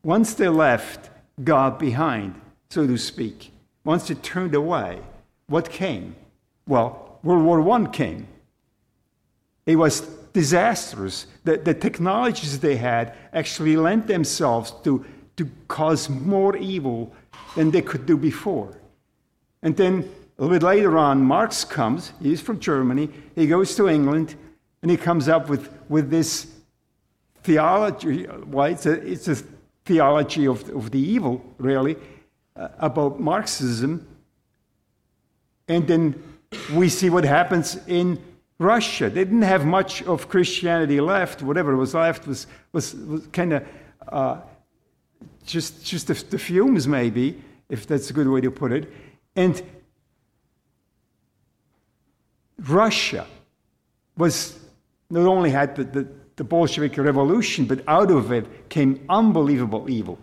once 0.03 0.35
they 0.35 0.49
left 0.49 1.11
God 1.43 1.79
behind, 1.79 2.41
so 2.71 2.87
to 2.87 2.97
speak, 2.97 3.53
once 3.85 4.09
they 4.09 4.15
turned 4.15 4.55
away, 4.55 5.01
what 5.47 5.71
came? 5.71 6.17
Well, 6.67 7.19
World 7.23 7.45
War 7.45 7.81
I 7.81 7.87
came. 7.87 8.27
It 9.67 9.77
was 9.77 10.01
disastrous. 10.33 11.27
The, 11.45 11.59
the 11.59 11.75
technologies 11.75 12.59
they 12.59 12.77
had 12.77 13.15
actually 13.33 13.77
lent 13.77 14.07
themselves 14.07 14.73
to, 14.85 15.05
to 15.37 15.51
cause 15.69 16.09
more 16.09 16.57
evil 16.57 17.13
than 17.55 17.71
they 17.71 17.83
could 17.83 18.07
do 18.07 18.17
before. 18.17 18.77
And 19.63 19.77
then 19.77 20.11
a 20.39 20.43
little 20.43 20.59
bit 20.59 20.63
later 20.63 20.99
on, 20.99 21.23
Marx 21.23 21.65
comes, 21.65 22.13
he's 22.21 22.41
from 22.41 22.59
Germany, 22.61 23.09
he 23.35 23.47
goes 23.47 23.77
to 23.77 23.89
England, 23.89 24.35
and 24.83 24.91
he 24.91 24.97
comes 24.97 25.29
up 25.29 25.49
with, 25.49 25.71
with 25.89 26.11
this 26.11 26.54
theology. 27.45 28.27
Well, 28.47 28.67
it's 28.67 28.87
a, 28.87 28.93
it's 28.93 29.29
a 29.29 29.37
theology 29.85 30.47
of, 30.47 30.69
of 30.71 30.91
the 30.91 30.99
evil, 30.99 31.45
really, 31.59 31.97
uh, 32.57 32.69
about 32.79 33.21
Marxism. 33.21 34.07
And 35.69 35.87
then 35.87 36.23
we 36.75 36.89
see 36.89 37.11
what 37.11 37.25
happens 37.25 37.79
in 37.87 38.19
Russia. 38.59 39.11
They 39.11 39.25
didn't 39.25 39.43
have 39.43 39.67
much 39.67 40.03
of 40.03 40.29
Christianity 40.29 41.01
left. 41.01 41.43
Whatever 41.43 41.77
was 41.77 41.95
left 41.95 42.27
was, 42.27 42.47
was, 42.73 42.95
was 42.95 43.27
kind 43.29 43.53
of 43.53 43.69
uh, 44.09 44.41
just, 45.47 45.85
just 45.85 46.07
the, 46.07 46.15
the 46.31 46.39
fumes, 46.39 46.89
maybe, 46.89 47.41
if 47.69 47.87
that's 47.87 48.11
a 48.11 48.13
good 48.13 48.29
way 48.29 48.41
to 48.41 48.51
put 48.51 48.73
it. 48.73 48.91
And 49.37 49.63
Russia 52.59 53.27
was 54.17 54.59
not 55.11 55.27
only 55.27 55.51
had 55.51 55.77
the, 55.77 55.85
the, 55.85 56.09
the, 56.37 56.45
Bolshevik 56.45 56.97
Revolution, 56.97 57.65
but 57.67 57.83
out 57.89 58.11
of 58.11 58.33
it 58.33 58.69
came 58.69 59.05
unbelievable 59.09 59.89
evil. 59.89 60.19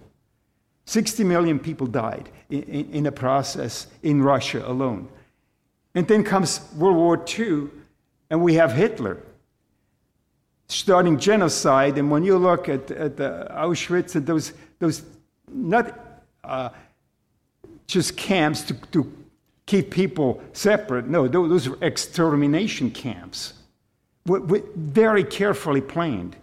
60 0.85 1.23
million 1.23 1.59
people 1.59 1.87
died 1.87 2.29
in, 2.49 2.63
in, 2.63 2.89
in 2.91 3.03
the 3.03 3.11
process 3.11 3.87
in 4.03 4.21
Russia 4.21 4.67
alone. 4.67 5.07
And 5.93 6.07
then 6.07 6.23
comes 6.23 6.61
World 6.75 6.97
War 6.97 7.25
II, 7.37 7.69
and 8.29 8.41
we 8.41 8.55
have 8.55 8.73
Hitler 8.73 9.17
starting 10.67 11.19
genocide. 11.19 11.97
And 11.97 12.09
when 12.09 12.23
you 12.23 12.37
look 12.37 12.69
at, 12.69 12.89
at 12.91 13.17
the 13.17 13.47
Auschwitz 13.51 14.15
and 14.15 14.25
those, 14.25 14.53
those 14.79 15.03
not 15.51 15.97
uh, 16.43 16.69
just 17.87 18.15
camps 18.15 18.63
to, 18.63 18.73
to 18.91 19.11
keep 19.65 19.91
people 19.91 20.41
separate. 20.53 21.07
No, 21.07 21.27
those 21.27 21.69
were 21.69 21.77
extermination 21.81 22.91
camps, 22.91 23.53
very 24.25 25.23
carefully 25.23 25.81
planned. 25.81 26.35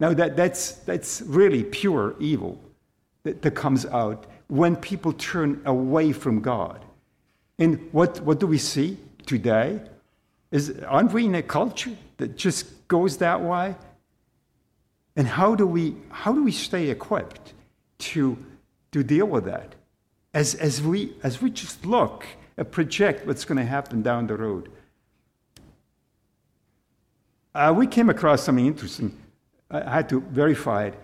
Now, 0.00 0.12
that, 0.14 0.36
that's, 0.36 0.72
that's 0.72 1.22
really 1.22 1.64
pure 1.64 2.14
evil 2.18 2.60
that, 3.22 3.42
that 3.42 3.52
comes 3.52 3.86
out 3.86 4.26
when 4.48 4.76
people 4.76 5.12
turn 5.12 5.62
away 5.64 6.12
from 6.12 6.40
God. 6.40 6.84
And 7.58 7.88
what, 7.92 8.20
what 8.20 8.40
do 8.40 8.46
we 8.46 8.58
see 8.58 8.98
today? 9.26 9.80
Is, 10.50 10.78
aren't 10.86 11.12
we 11.12 11.26
in 11.26 11.34
a 11.34 11.42
culture 11.42 11.96
that 12.18 12.36
just 12.36 12.86
goes 12.88 13.18
that 13.18 13.40
way? 13.40 13.74
And 15.16 15.26
how 15.26 15.54
do 15.54 15.66
we, 15.66 15.96
how 16.10 16.32
do 16.32 16.42
we 16.42 16.52
stay 16.52 16.90
equipped 16.90 17.54
to, 17.98 18.36
to 18.92 19.02
deal 19.02 19.26
with 19.26 19.44
that? 19.44 19.74
As, 20.32 20.56
as, 20.56 20.82
we, 20.82 21.14
as 21.22 21.40
we 21.40 21.50
just 21.50 21.86
look 21.86 22.26
and 22.56 22.70
project 22.70 23.26
what's 23.26 23.44
going 23.44 23.58
to 23.58 23.64
happen 23.64 24.02
down 24.02 24.26
the 24.26 24.36
road. 24.36 24.70
Uh, 27.54 27.72
we 27.76 27.86
came 27.86 28.10
across 28.10 28.42
something 28.42 28.66
interesting. 28.66 29.16
I 29.70 29.90
had 29.90 30.08
to 30.08 30.20
verify 30.20 30.86
it. 30.86 30.94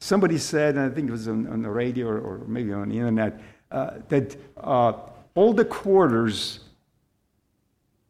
Somebody 0.00 0.38
said, 0.38 0.76
and 0.76 0.90
I 0.90 0.94
think 0.94 1.08
it 1.08 1.12
was 1.12 1.28
on, 1.28 1.46
on 1.48 1.62
the 1.62 1.70
radio 1.70 2.08
or, 2.08 2.38
maybe 2.46 2.72
on 2.72 2.88
the 2.88 2.96
internet, 2.96 3.40
uh, 3.70 3.90
that 4.08 4.36
uh, 4.56 4.92
all 5.34 5.52
the 5.52 5.64
quarters 5.64 6.60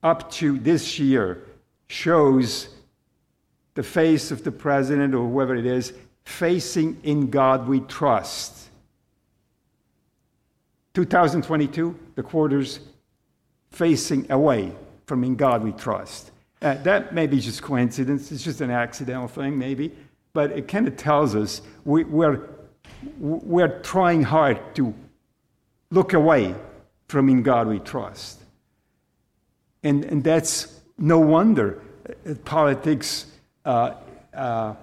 up 0.02 0.31
to 0.33 0.59
this 0.59 0.98
year 0.98 1.44
shows 1.88 2.68
the 3.74 3.83
face 3.83 4.31
of 4.31 4.44
the 4.44 4.52
president 4.52 5.14
or 5.14 5.28
whoever 5.28 5.54
it 5.54 5.66
is 5.66 5.92
facing 6.24 6.98
in 7.02 7.31
God 7.31 7.66
we 7.66 7.81
trust. 7.81 8.68
2022, 10.94 11.98
the 12.14 12.22
quarters 12.22 12.81
facing 13.70 14.31
away 14.31 14.72
from 15.07 15.24
in 15.24 15.37
God 15.37 15.62
we 15.62 15.72
trust. 15.72 16.33
Uh, 16.61 16.75
that 16.83 17.14
may 17.14 17.27
be 17.27 17.38
just 17.38 17.62
coincidence. 17.62 18.33
It's 18.33 18.42
just 18.42 18.61
an 18.61 18.71
accidental 18.71 19.29
thing, 19.29 19.59
maybe. 19.59 19.92
But 20.33 20.53
it 20.53 20.68
kind 20.68 20.87
of 20.88 20.97
tells 20.97 21.35
us 21.35 21.62
we, 21.85 22.05
we're, 22.05 22.49
we're 23.18 23.81
trying 23.81 24.23
hard 24.23 24.75
to 24.77 24.94
look 25.90 26.12
away 26.12 26.55
from 27.07 27.29
in 27.29 27.42
God 27.42 27.68
we 27.68 27.79
trust. 27.79 28.42
And, 29.83 30.05
and 30.05 30.23
that's 30.25 30.81
no 30.99 31.18
wonder 31.18 31.81
uh, 32.27 32.35
politics, 32.44 33.27
uh, 33.64 33.94
uh, 34.35 34.75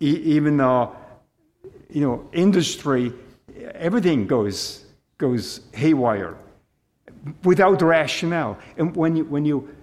even 0.00 0.60
uh, 0.60 0.90
you 1.90 2.00
know, 2.00 2.28
industry, 2.32 3.12
everything 3.74 4.26
goes 4.26 4.86
goes 5.18 5.60
haywire 5.72 6.36
without 7.44 7.82
rationale. 7.82 8.58
And 8.76 8.94
when 8.94 9.16
you, 9.16 9.24
when 9.24 9.44
you 9.44 9.75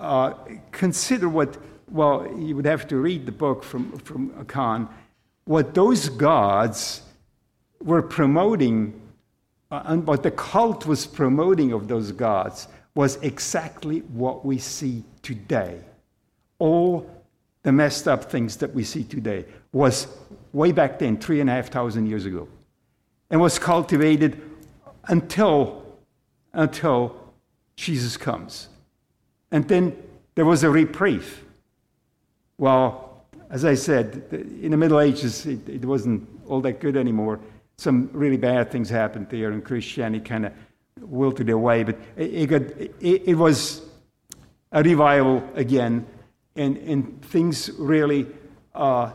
uh, 0.00 0.34
consider 0.72 1.28
what, 1.28 1.56
well, 1.90 2.26
you 2.38 2.56
would 2.56 2.64
have 2.64 2.88
to 2.88 2.96
read 2.96 3.26
the 3.26 3.32
book 3.32 3.62
from, 3.62 3.96
from 3.98 4.44
Cahn, 4.46 4.88
what 5.44 5.74
those 5.74 6.08
gods 6.08 7.02
were 7.82 8.02
promoting, 8.02 9.00
uh, 9.70 9.82
and 9.86 10.06
what 10.06 10.22
the 10.22 10.30
cult 10.30 10.86
was 10.86 11.06
promoting 11.06 11.72
of 11.72 11.86
those 11.88 12.12
gods 12.12 12.68
was 12.94 13.16
exactly 13.16 14.00
what 14.00 14.44
we 14.44 14.58
see 14.58 15.04
today. 15.22 15.78
All 16.58 17.08
the 17.62 17.72
messed 17.72 18.08
up 18.08 18.24
things 18.24 18.56
that 18.56 18.74
we 18.74 18.84
see 18.84 19.04
today 19.04 19.44
was 19.72 20.08
way 20.52 20.72
back 20.72 20.98
then, 20.98 21.18
three 21.18 21.40
and 21.40 21.48
a 21.48 21.52
half 21.52 21.68
thousand 21.68 22.06
years 22.06 22.26
ago, 22.26 22.48
and 23.30 23.40
was 23.40 23.58
cultivated 23.58 24.40
until, 25.08 25.84
until 26.52 27.16
Jesus 27.76 28.16
comes. 28.16 28.69
And 29.50 29.66
then 29.66 29.96
there 30.34 30.44
was 30.44 30.62
a 30.62 30.70
reprieve. 30.70 31.44
Well, 32.58 33.24
as 33.50 33.64
I 33.64 33.74
said, 33.74 34.22
in 34.32 34.70
the 34.70 34.76
Middle 34.76 35.00
Ages, 35.00 35.44
it, 35.46 35.68
it 35.68 35.84
wasn't 35.84 36.28
all 36.46 36.60
that 36.60 36.80
good 36.80 36.96
anymore. 36.96 37.40
Some 37.76 38.10
really 38.12 38.36
bad 38.36 38.70
things 38.70 38.88
happened 38.88 39.28
there, 39.30 39.50
and 39.50 39.64
Christianity 39.64 40.22
kind 40.24 40.46
of 40.46 40.52
wilted 41.00 41.50
away. 41.50 41.82
But 41.82 41.98
it, 42.16 42.34
it, 42.34 42.46
got, 42.46 42.62
it, 42.62 42.94
it 43.00 43.34
was 43.34 43.82
a 44.70 44.82
revival 44.82 45.42
again, 45.54 46.06
and, 46.54 46.76
and 46.76 47.24
things 47.24 47.70
really, 47.78 48.26
uh, 48.74 49.12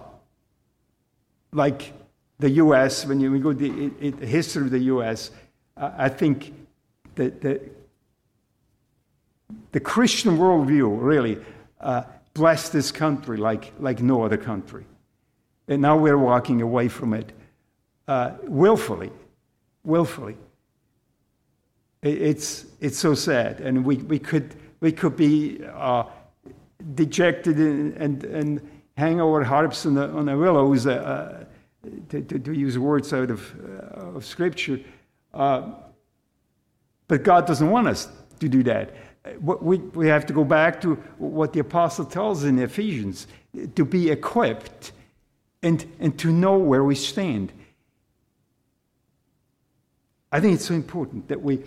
like 1.54 1.94
the 2.40 2.50
U.S., 2.50 3.06
when 3.06 3.22
you, 3.22 3.32
we 3.32 3.40
go 3.40 3.54
the, 3.54 3.92
history 4.26 4.64
of 4.64 4.72
the 4.72 4.80
U.S., 4.80 5.32
I 5.78 6.10
think 6.10 6.54
that 7.16 7.42
the, 7.42 7.62
the 9.72 9.80
Christian 9.80 10.38
worldview 10.38 10.98
really 11.02 11.38
uh, 11.80 12.04
blessed 12.34 12.74
this 12.74 12.92
country 12.92 13.38
like, 13.38 13.74
like 13.80 14.02
no 14.02 14.24
other 14.24 14.38
country. 14.38 14.86
And 15.68 15.82
now 15.82 15.98
we're 15.98 16.18
walking 16.18 16.62
away 16.62 16.88
from 16.88 17.14
it 17.14 17.32
uh, 18.08 18.32
willfully, 18.44 19.12
willfully. 19.84 20.38
It's, 22.04 22.66
it's 22.80 22.98
so 22.98 23.16
sad. 23.16 23.62
And 23.62 23.84
we, 23.84 23.98
we, 23.98 24.20
could, 24.20 24.56
we 24.80 24.92
could 24.92 25.16
be 25.16 25.60
uh, 25.74 26.04
dejected 26.94 27.58
and, 27.58 27.94
and, 27.98 28.24
and, 28.24 28.72
hang 28.98 29.20
our 29.20 29.44
harps 29.44 29.86
on 29.86 29.94
the, 29.94 30.08
on 30.12 30.26
the 30.26 30.38
willows, 30.38 30.88
uh, 30.88 31.44
to, 32.08 32.22
to, 32.22 32.40
to, 32.40 32.54
use 32.54 32.80
words 32.80 33.12
out 33.12 33.30
of, 33.30 33.54
uh, 33.60 34.16
of 34.16 34.26
Scripture. 34.26 34.80
Uh, 35.34 35.74
But 37.10 37.24
God 37.24 37.46
doesn't 37.46 37.70
want 37.70 37.88
us 37.88 38.08
to 38.40 38.48
do 38.48 38.64
that. 38.64 38.96
We, 39.42 39.78
we 39.78 40.08
have 40.08 40.26
to 40.28 40.34
go 40.34 40.44
back 40.44 40.82
to 40.82 40.96
what 41.18 41.54
the 41.54 41.60
apostle 41.60 42.06
tells 42.06 42.44
in 42.44 42.60
Ephesians 42.60 43.28
to 43.76 43.86
be 43.86 44.10
equipped 44.10 44.92
and, 45.64 45.86
and 46.00 46.18
to 46.20 46.32
know 46.32 46.58
where 46.58 46.84
we 46.84 46.96
stand. 46.96 47.52
I 50.32 50.40
think 50.40 50.56
it's 50.56 50.66
so 50.66 50.74
important 50.74 51.28
that 51.30 51.42
we, 51.42 51.64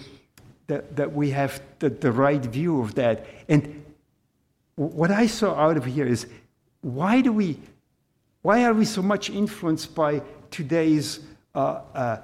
that, 0.69 0.97
that 0.97 1.13
we 1.13 1.31
have 1.31 1.61
the, 1.79 1.91
the 1.91 2.13
right 2.13 2.45
view 2.45 2.81
of 2.81 2.95
that. 2.95 3.27
And 3.49 3.85
what 4.77 5.11
I 5.11 5.27
saw 5.27 5.55
out 5.55 5.77
of 5.77 5.85
here 5.85 6.07
is 6.07 6.27
why 6.83 7.21
do 7.21 7.33
we, 7.33 7.59
why 8.43 8.65
are 8.65 8.75
we 8.75 8.85
so 8.85 9.03
much 9.03 9.31
influenced 9.31 9.95
by 9.95 10.23
today's 10.51 11.21
uh, 11.55 11.81
uh, 11.95 12.19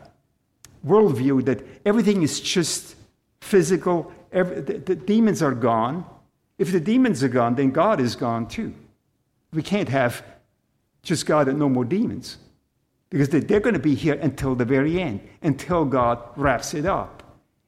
worldview 0.87 1.45
that 1.47 1.65
everything 1.85 2.23
is 2.23 2.41
just 2.41 2.95
physical, 3.41 4.13
every, 4.35 4.61
the, 4.61 4.79
the 4.79 4.97
demons 4.97 5.43
are 5.43 5.55
gone. 5.55 6.05
If 6.59 6.73
the 6.73 6.81
demons 6.81 7.23
are 7.23 7.29
gone, 7.29 7.55
then 7.55 7.71
God 7.71 8.01
is 8.01 8.17
gone 8.17 8.47
too. 8.47 8.75
We 9.53 9.63
can't 9.63 9.89
have 9.89 10.23
just 11.03 11.27
God 11.27 11.49
and 11.49 11.59
no 11.59 11.69
more 11.69 11.85
demons 11.85 12.39
because 13.11 13.29
they're 13.29 13.61
going 13.61 13.75
to 13.75 13.79
be 13.79 13.95
here 13.95 14.15
until 14.15 14.55
the 14.55 14.65
very 14.65 15.01
end, 15.01 15.21
until 15.43 15.85
God 15.85 16.19
wraps 16.37 16.75
it 16.75 16.85
up 16.85 17.23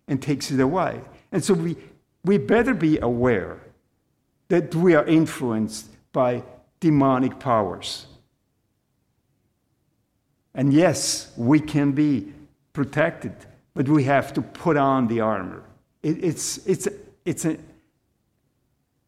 and 0.08 0.20
takes 0.20 0.50
it 0.50 0.60
away. 0.60 1.00
And 1.30 1.44
so 1.44 1.54
we, 1.54 1.76
we 2.24 2.38
better 2.38 2.74
be 2.74 2.98
aware 2.98 3.60
that 4.48 4.74
we 4.74 4.94
are 4.94 5.04
influenced 5.06 5.88
by 6.12 6.42
demonic 6.80 7.38
powers. 7.38 8.06
And 10.54 10.72
yes, 10.72 11.32
we 11.36 11.60
can 11.60 11.92
be 11.92 12.32
protected, 12.72 13.34
but 13.74 13.88
we 13.88 14.04
have 14.04 14.32
to 14.34 14.42
put 14.42 14.76
on 14.76 15.06
the 15.08 15.20
armor. 15.20 15.62
It, 16.06 16.22
it's, 16.22 16.58
it's, 16.68 16.86
it's, 17.24 17.44
a, 17.44 17.56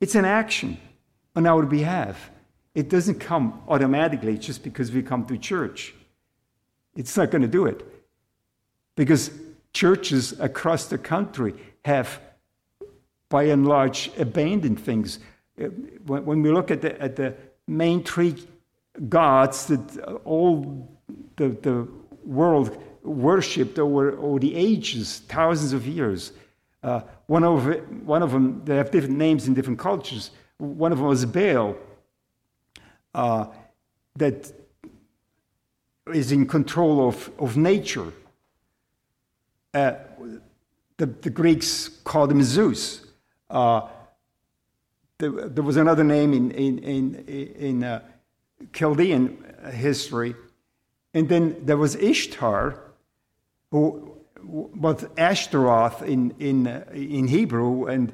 it's 0.00 0.16
an 0.16 0.24
action 0.24 0.78
on 1.36 1.46
our 1.46 1.64
behalf. 1.64 2.32
It 2.74 2.88
doesn't 2.88 3.20
come 3.20 3.62
automatically 3.68 4.36
just 4.36 4.64
because 4.64 4.90
we 4.90 5.04
come 5.04 5.24
to 5.26 5.38
church. 5.38 5.94
It's 6.96 7.16
not 7.16 7.30
going 7.30 7.42
to 7.42 7.48
do 7.48 7.66
it. 7.66 7.86
Because 8.96 9.30
churches 9.72 10.40
across 10.40 10.86
the 10.86 10.98
country 10.98 11.54
have, 11.84 12.20
by 13.28 13.44
and 13.44 13.64
large, 13.64 14.10
abandoned 14.18 14.80
things. 14.80 15.20
Uh, 15.56 15.66
when 16.04 16.42
we 16.42 16.50
look 16.50 16.72
at 16.72 16.82
the, 16.82 17.00
at 17.00 17.14
the 17.14 17.32
main 17.68 18.02
three 18.02 18.34
gods 19.08 19.66
that 19.66 20.20
all 20.24 20.98
the, 21.36 21.50
the 21.50 21.86
world 22.24 22.76
worshipped 23.04 23.78
over, 23.78 24.18
over 24.18 24.40
the 24.40 24.56
ages, 24.56 25.20
thousands 25.28 25.72
of 25.72 25.86
years. 25.86 26.32
Uh, 26.82 27.00
one, 27.26 27.44
of, 27.44 27.66
one 28.06 28.22
of 28.22 28.30
them, 28.30 28.62
they 28.64 28.76
have 28.76 28.90
different 28.90 29.16
names 29.16 29.48
in 29.48 29.54
different 29.54 29.78
cultures. 29.78 30.30
One 30.58 30.92
of 30.92 30.98
them 30.98 31.06
was 31.08 31.24
Baal, 31.24 31.76
uh, 33.14 33.46
that 34.16 34.52
is 36.12 36.32
in 36.32 36.46
control 36.46 37.08
of, 37.08 37.30
of 37.38 37.56
nature. 37.56 38.12
Uh, 39.74 39.94
the, 40.96 41.06
the, 41.06 41.30
Greeks 41.30 41.88
called 42.04 42.32
him 42.32 42.42
Zeus. 42.42 43.06
Uh, 43.50 43.82
there, 45.18 45.30
there, 45.30 45.64
was 45.64 45.76
another 45.76 46.04
name 46.04 46.32
in, 46.32 46.50
in, 46.52 46.78
in, 46.78 47.14
in 47.26 47.84
uh, 47.84 48.02
Chaldean 48.72 49.44
history 49.72 50.34
and 51.14 51.28
then 51.28 51.56
there 51.64 51.76
was 51.76 51.96
Ishtar, 51.96 52.78
who 53.70 54.17
was 54.48 55.06
Ashtaroth 55.16 56.02
in, 56.02 56.34
in, 56.38 56.66
in 56.92 57.28
Hebrew 57.28 57.86
and, 57.86 58.12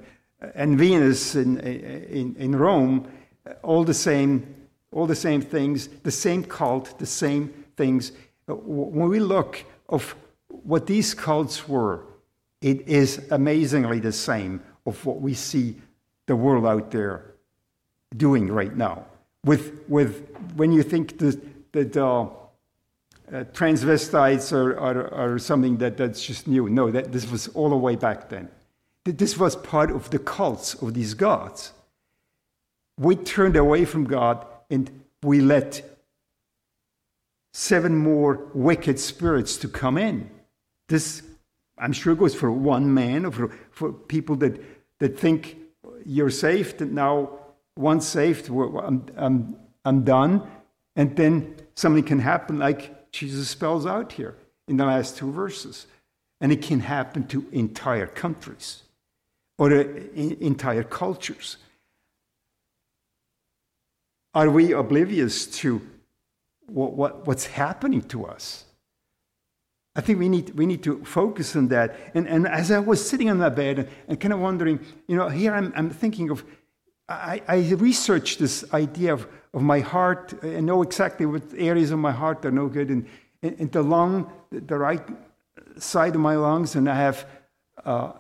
and 0.55 0.77
Venus 0.77 1.35
in, 1.37 1.59
in, 1.61 2.35
in 2.37 2.57
Rome, 2.57 3.09
all 3.63 3.85
the 3.85 3.95
same, 3.95 4.55
all 4.93 5.07
the 5.07 5.15
same 5.15 5.41
things, 5.41 5.89
the 6.03 6.11
same 6.11 6.45
cult, 6.45 6.99
the 6.99 7.07
same 7.07 7.49
things. 7.77 8.13
When 8.47 9.09
we 9.09 9.21
look 9.21 9.65
of 9.89 10.15
what 10.49 10.87
these 10.87 11.15
cults 11.15 11.69
were, 11.69 12.05
it 12.61 12.89
is 12.89 13.27
amazingly 13.31 14.01
the 14.01 14.13
same 14.13 14.63
of 14.87 15.05
what 15.07 15.21
we 15.21 15.35
see 15.35 15.77
the 16.27 16.37
world 16.37 16.67
out 16.67 16.91
there 16.91 17.35
doing 18.17 18.51
right 18.51 18.75
now. 18.77 19.05
With, 19.45 19.83
with 19.89 20.27
when 20.57 20.73
you 20.73 20.83
think 20.83 21.19
that, 21.19 21.73
that 21.73 21.97
uh, 23.33 23.45
transvestites 23.53 24.53
are, 24.53 25.39
something 25.39 25.79
that, 25.79 25.97
that's 25.97 26.25
just 26.25 26.47
new. 26.47 26.69
No, 26.69 26.91
that, 26.91 27.13
this 27.13 27.31
was 27.31 27.49
all 27.49 27.71
the 27.71 27.77
way 27.77 27.97
back 27.97 28.29
then. 28.29 28.49
This 29.05 29.39
was 29.39 29.57
part 29.57 29.91
of 29.91 30.11
the 30.11 30.19
cults 30.19 30.75
of 30.75 30.95
these 30.95 31.15
gods. 31.15 31.73
We 32.99 33.17
turned 33.17 33.57
away 33.57 33.85
from 33.85 34.05
God 34.05 34.47
and 34.71 34.91
we 35.23 35.41
let 35.41 35.83
seven 37.53 37.97
more 37.97 38.49
wicked 38.55 38.99
spirits 38.99 39.57
to 39.59 39.69
come 39.69 39.97
in. 39.97 40.31
This, 40.89 41.23
I'm 41.79 41.93
sure, 41.93 42.15
goes 42.15 42.35
for 42.35 42.51
one 42.51 42.93
man 42.93 43.25
or 43.25 43.31
for, 43.31 43.49
for 43.71 43.93
people 43.93 44.37
that, 44.37 44.61
that 44.99 45.19
think 45.19 45.57
you're 46.05 46.31
saved, 46.31 46.83
and 46.83 46.93
now 46.93 47.31
once 47.77 48.07
saved, 48.07 48.49
I'm, 48.49 49.07
I'm, 49.17 49.57
I'm 49.85 50.05
done. 50.05 50.47
And 50.97 51.17
then 51.17 51.57
something 51.75 52.05
can 52.05 52.21
happen 52.21 52.59
like 52.59 52.94
Jesus 53.15 53.49
spells 53.49 53.87
out 53.87 54.13
here 54.13 54.35
in 54.67 54.77
the 54.77 54.85
last 54.85 55.17
two 55.17 55.31
verses. 55.31 55.87
And 56.41 56.51
it 56.51 56.63
can 56.63 56.81
happen 56.81 57.27
to 57.29 57.47
entire 57.53 58.09
countries 58.09 58.83
or 59.57 59.73
uh, 59.73 59.85
entire 60.17 60.83
cultures. 60.83 61.57
Are 64.35 64.51
we 64.51 64.73
oblivious 64.73 65.47
to 65.59 65.81
what, 66.67 66.95
what, 66.95 67.27
what's 67.27 67.47
happening 67.47 68.03
to 68.03 68.27
us? 68.27 68.65
I 69.95 70.01
think 70.01 70.19
we 70.19 70.29
need, 70.29 70.51
we 70.59 70.67
need 70.67 70.83
to 70.83 71.05
focus 71.05 71.55
on 71.55 71.69
that. 71.69 71.97
And, 72.15 72.27
and 72.27 72.49
as 72.49 72.73
I 72.73 72.81
was 72.81 73.09
sitting 73.09 73.31
on 73.31 73.39
my 73.39 73.49
bed 73.49 73.79
and, 73.79 73.89
and 74.09 74.21
kind 74.21 74.35
of 74.35 74.41
wondering, 74.41 74.81
you 75.07 75.17
know, 75.17 75.29
here 75.29 75.55
I'm, 75.55 75.73
I'm 75.77 75.89
thinking 75.89 76.31
of, 76.31 76.45
I, 77.09 77.43
I 77.49 77.59
researched 77.75 78.39
this 78.39 78.65
idea 78.73 79.13
of 79.13 79.27
of 79.55 79.63
my 79.63 79.81
heart. 79.81 80.35
I 80.43 80.61
know 80.61 80.83
exactly 80.83 81.27
what 81.27 81.43
areas 81.57 81.93
of 81.93 81.99
my 81.99 82.11
heart 82.11 82.45
are 82.45 82.51
no 82.51 82.69
good. 82.69 82.91
And, 82.91 83.07
and 83.43 83.71
the 83.71 83.83
lung, 83.83 84.31
the 84.51 84.77
right 84.77 85.03
side 85.79 86.15
of 86.17 86.21
my 86.21 86.35
lungs, 86.35 86.75
and 86.75 86.89
I 86.89 86.97
have 86.97 87.27
uh, 87.85 88.13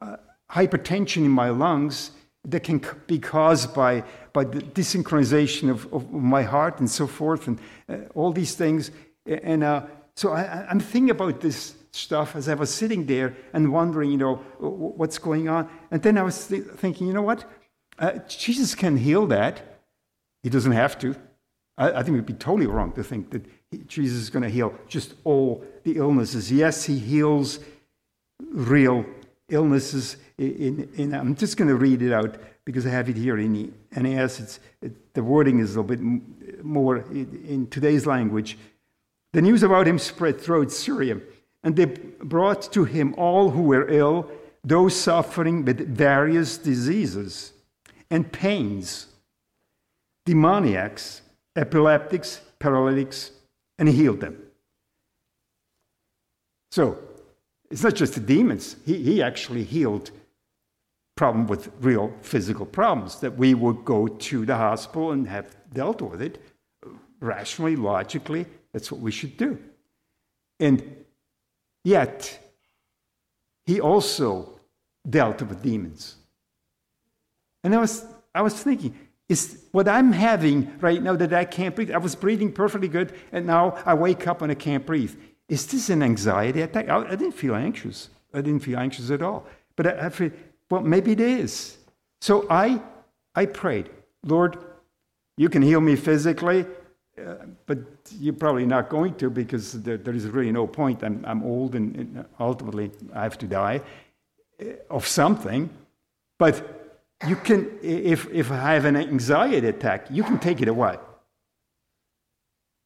uh, 0.00 0.16
hypertension 0.50 1.24
in 1.24 1.30
my 1.30 1.50
lungs 1.50 2.12
that 2.44 2.62
can 2.62 2.80
be 3.06 3.18
caused 3.18 3.74
by, 3.74 4.04
by 4.32 4.44
the 4.44 4.60
desynchronization 4.60 5.70
of, 5.70 5.92
of 5.92 6.10
my 6.12 6.42
heart 6.42 6.78
and 6.78 6.88
so 6.88 7.06
forth, 7.06 7.48
and 7.48 7.58
uh, 7.88 7.96
all 8.14 8.32
these 8.32 8.54
things. 8.54 8.92
And 9.26 9.64
uh, 9.64 9.82
so 10.14 10.32
I, 10.32 10.66
I'm 10.70 10.80
thinking 10.80 11.10
about 11.10 11.40
this 11.40 11.74
stuff 11.92 12.36
as 12.36 12.48
I 12.48 12.54
was 12.54 12.72
sitting 12.72 13.06
there 13.06 13.36
and 13.52 13.72
wondering, 13.72 14.10
you 14.10 14.16
know, 14.18 14.36
what's 14.58 15.18
going 15.18 15.48
on. 15.48 15.68
And 15.90 16.02
then 16.02 16.18
I 16.18 16.22
was 16.22 16.46
th- 16.46 16.64
thinking, 16.76 17.06
you 17.06 17.12
know 17.12 17.22
what? 17.22 17.44
Uh, 17.98 18.18
Jesus 18.28 18.74
can 18.74 18.96
heal 18.96 19.26
that. 19.26 19.80
He 20.42 20.50
doesn't 20.50 20.72
have 20.72 20.98
to. 21.00 21.14
I, 21.76 21.90
I 21.90 22.02
think 22.02 22.08
it 22.08 22.12
would 22.12 22.26
be 22.26 22.34
totally 22.34 22.66
wrong 22.66 22.92
to 22.92 23.02
think 23.02 23.30
that 23.30 23.44
he, 23.70 23.78
Jesus 23.78 24.18
is 24.18 24.30
going 24.30 24.42
to 24.42 24.48
heal 24.48 24.74
just 24.88 25.14
all 25.24 25.64
the 25.82 25.96
illnesses. 25.96 26.50
Yes, 26.50 26.84
he 26.84 26.98
heals 26.98 27.60
real 28.52 29.04
illnesses. 29.48 30.16
In, 30.38 30.88
in, 30.96 31.14
I'm 31.14 31.34
just 31.34 31.56
going 31.56 31.68
to 31.68 31.76
read 31.76 32.02
it 32.02 32.12
out 32.12 32.36
because 32.64 32.86
I 32.86 32.90
have 32.90 33.08
it 33.08 33.16
here 33.16 33.38
in 33.38 33.52
the 33.52 33.70
NAS. 34.00 34.40
It's, 34.40 34.60
it, 34.80 35.14
the 35.14 35.22
wording 35.22 35.58
is 35.58 35.74
a 35.74 35.80
little 35.80 35.96
bit 35.96 36.64
more 36.64 36.98
in, 36.98 37.44
in 37.46 37.66
today's 37.66 38.06
language. 38.06 38.56
The 39.32 39.42
news 39.42 39.62
about 39.62 39.86
him 39.86 39.98
spread 39.98 40.40
throughout 40.40 40.72
Syria, 40.72 41.20
and 41.62 41.76
they 41.76 41.84
brought 41.84 42.72
to 42.72 42.84
him 42.84 43.14
all 43.16 43.50
who 43.50 43.62
were 43.62 43.88
ill, 43.88 44.30
those 44.64 44.94
suffering 44.94 45.64
with 45.64 45.96
various 45.96 46.58
diseases 46.58 47.52
and 48.10 48.30
pains 48.32 49.06
demoniacs, 50.26 51.22
epileptics, 51.56 52.40
paralytics, 52.58 53.32
and 53.78 53.88
he 53.88 53.94
healed 53.94 54.20
them. 54.20 54.36
So 56.70 56.98
it's 57.70 57.82
not 57.82 57.94
just 57.94 58.14
the 58.14 58.20
demons, 58.20 58.76
he, 58.84 59.02
he 59.02 59.22
actually 59.22 59.64
healed 59.64 60.10
problem 61.16 61.46
with 61.46 61.70
real 61.80 62.12
physical 62.22 62.64
problems 62.64 63.20
that 63.20 63.36
we 63.36 63.54
would 63.54 63.84
go 63.84 64.06
to 64.06 64.46
the 64.46 64.56
hospital 64.56 65.12
and 65.12 65.26
have 65.28 65.54
dealt 65.72 66.00
with 66.00 66.22
it 66.22 66.40
rationally, 67.20 67.76
logically. 67.76 68.46
That's 68.72 68.90
what 68.90 69.00
we 69.00 69.10
should 69.10 69.36
do. 69.36 69.58
And 70.60 70.99
yet, 71.90 72.38
he 73.66 73.80
also 73.80 74.60
dealt 75.08 75.42
with 75.42 75.62
demons. 75.62 76.16
And 77.62 77.74
I 77.74 77.78
was, 77.78 78.06
I 78.34 78.42
was 78.42 78.54
thinking, 78.54 78.94
is 79.28 79.42
what 79.70 79.86
I'm 79.86 80.12
having 80.12 80.56
right 80.80 81.02
now 81.02 81.14
that 81.14 81.32
I 81.32 81.44
can't 81.44 81.74
breathe. 81.76 81.92
I 81.92 81.98
was 81.98 82.14
breathing 82.16 82.52
perfectly 82.52 82.88
good, 82.88 83.12
and 83.32 83.46
now 83.46 83.64
I 83.86 83.94
wake 83.94 84.26
up 84.26 84.42
and 84.42 84.50
I 84.50 84.56
can't 84.56 84.84
breathe. 84.84 85.14
Is 85.48 85.66
this 85.66 85.90
an 85.90 86.02
anxiety 86.02 86.62
attack? 86.62 86.88
I, 86.88 86.96
I 87.12 87.16
didn't 87.20 87.38
feel 87.44 87.54
anxious. 87.54 88.10
I 88.34 88.40
didn't 88.40 88.62
feel 88.68 88.78
anxious 88.78 89.10
at 89.10 89.22
all. 89.22 89.46
But 89.76 89.86
I, 89.86 90.06
I 90.06 90.08
feel, 90.10 90.30
well, 90.70 90.82
maybe 90.82 91.12
it 91.12 91.20
is. 91.20 91.76
So 92.20 92.46
I, 92.50 92.80
I 93.34 93.46
prayed, 93.46 93.90
Lord, 94.24 94.58
you 95.36 95.48
can 95.48 95.62
heal 95.62 95.80
me 95.80 95.96
physically, 95.96 96.66
uh, 97.26 97.46
but 97.66 97.78
you're 98.18 98.34
probably 98.34 98.66
not 98.66 98.88
going 98.88 99.14
to 99.14 99.30
because 99.30 99.72
there, 99.82 99.96
there 99.96 100.14
is 100.14 100.26
really 100.26 100.52
no 100.52 100.66
point. 100.66 101.02
I'm, 101.02 101.24
I'm 101.26 101.42
old 101.42 101.74
and, 101.74 101.96
and 101.96 102.24
ultimately 102.38 102.90
I 103.14 103.22
have 103.22 103.38
to 103.38 103.46
die 103.46 103.80
uh, 104.60 104.64
of 104.90 105.06
something. 105.06 105.70
But 106.38 106.80
you 107.26 107.36
can, 107.36 107.70
if, 107.82 108.28
if 108.30 108.50
I 108.50 108.74
have 108.74 108.84
an 108.84 108.96
anxiety 108.96 109.66
attack, 109.66 110.06
you 110.10 110.22
can 110.22 110.38
take 110.38 110.60
it 110.62 110.68
away. 110.68 110.96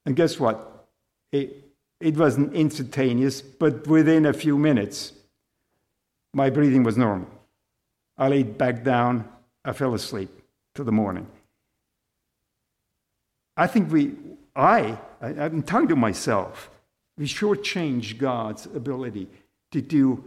And 0.07 0.17
guess 0.17 0.41
what? 0.41 0.87
It, 1.33 1.65
it 2.01 2.17
wasn't 2.17 2.53
instantaneous, 2.55 3.41
but 3.41 3.87
within 3.87 4.27
a 4.27 4.33
few 4.33 4.59
minutes, 4.59 5.13
my 6.33 6.51
breathing 6.51 6.83
was 6.83 6.99
normal. 6.99 7.29
I 8.19 8.29
laid 8.29 8.59
back 8.59 8.85
down, 8.85 9.29
I 9.65 9.73
fell 9.73 9.95
asleep 9.95 10.31
till 10.75 10.85
the 10.85 10.93
morning. 10.93 11.27
I 13.57 13.67
think 13.67 13.93
we, 13.93 14.15
I, 14.57 14.99
I'm 15.21 15.63
talking 15.63 15.89
to 15.89 15.97
myself, 15.97 16.71
we 17.17 17.27
shortchange 17.27 18.19
God's 18.19 18.67
ability 18.67 19.29
to 19.73 19.81
do 19.81 20.25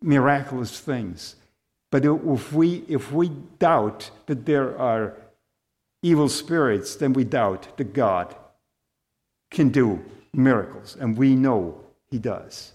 miraculous 0.00 0.78
things. 0.80 1.36
But 1.90 2.04
if 2.04 2.52
we, 2.52 2.84
if 2.88 3.12
we 3.12 3.28
doubt 3.58 4.10
that 4.26 4.46
there 4.46 4.78
are 4.78 5.14
evil 6.02 6.28
spirits, 6.28 6.96
then 6.96 7.12
we 7.12 7.24
doubt 7.24 7.76
that 7.76 7.92
God 7.92 8.34
can 9.50 9.68
do 9.68 10.04
miracles. 10.32 10.96
And 10.98 11.16
we 11.16 11.34
know 11.34 11.80
He 12.10 12.18
does. 12.18 12.72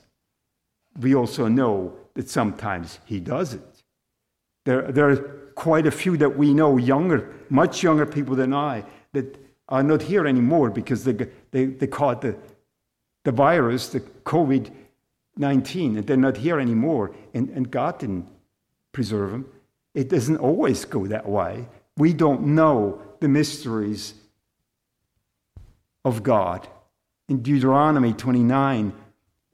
We 0.99 1.15
also 1.15 1.47
know 1.47 1.93
that 2.13 2.29
sometimes 2.29 2.99
He 3.05 3.19
doesn't. 3.19 3.83
There, 4.65 4.91
there 4.91 5.09
are 5.09 5.17
quite 5.55 5.87
a 5.87 5.91
few 5.91 6.17
that 6.17 6.37
we 6.37 6.53
know, 6.53 6.77
younger, 6.77 7.33
much 7.49 7.83
younger 7.83 8.05
people 8.05 8.35
than 8.35 8.53
I, 8.53 8.83
that 9.13 9.37
are 9.71 9.83
not 9.83 10.01
here 10.01 10.27
anymore 10.27 10.69
because 10.69 11.05
they, 11.05 11.13
they, 11.51 11.65
they 11.65 11.87
caught 11.87 12.21
the, 12.21 12.35
the 13.23 13.31
virus, 13.31 13.89
the 13.89 14.01
COVID 14.01 14.71
19, 15.37 15.97
and 15.97 16.05
they're 16.05 16.17
not 16.17 16.37
here 16.37 16.59
anymore. 16.59 17.11
And, 17.33 17.49
and 17.49 17.71
God 17.71 17.99
didn't 17.99 18.27
preserve 18.91 19.31
them. 19.31 19.45
It 19.93 20.09
doesn't 20.09 20.37
always 20.37 20.83
go 20.85 21.07
that 21.07 21.27
way. 21.27 21.65
We 21.97 22.13
don't 22.13 22.47
know 22.47 23.01
the 23.21 23.29
mysteries 23.29 24.13
of 26.03 26.21
God. 26.21 26.67
In 27.29 27.41
Deuteronomy 27.41 28.13
29, 28.13 28.93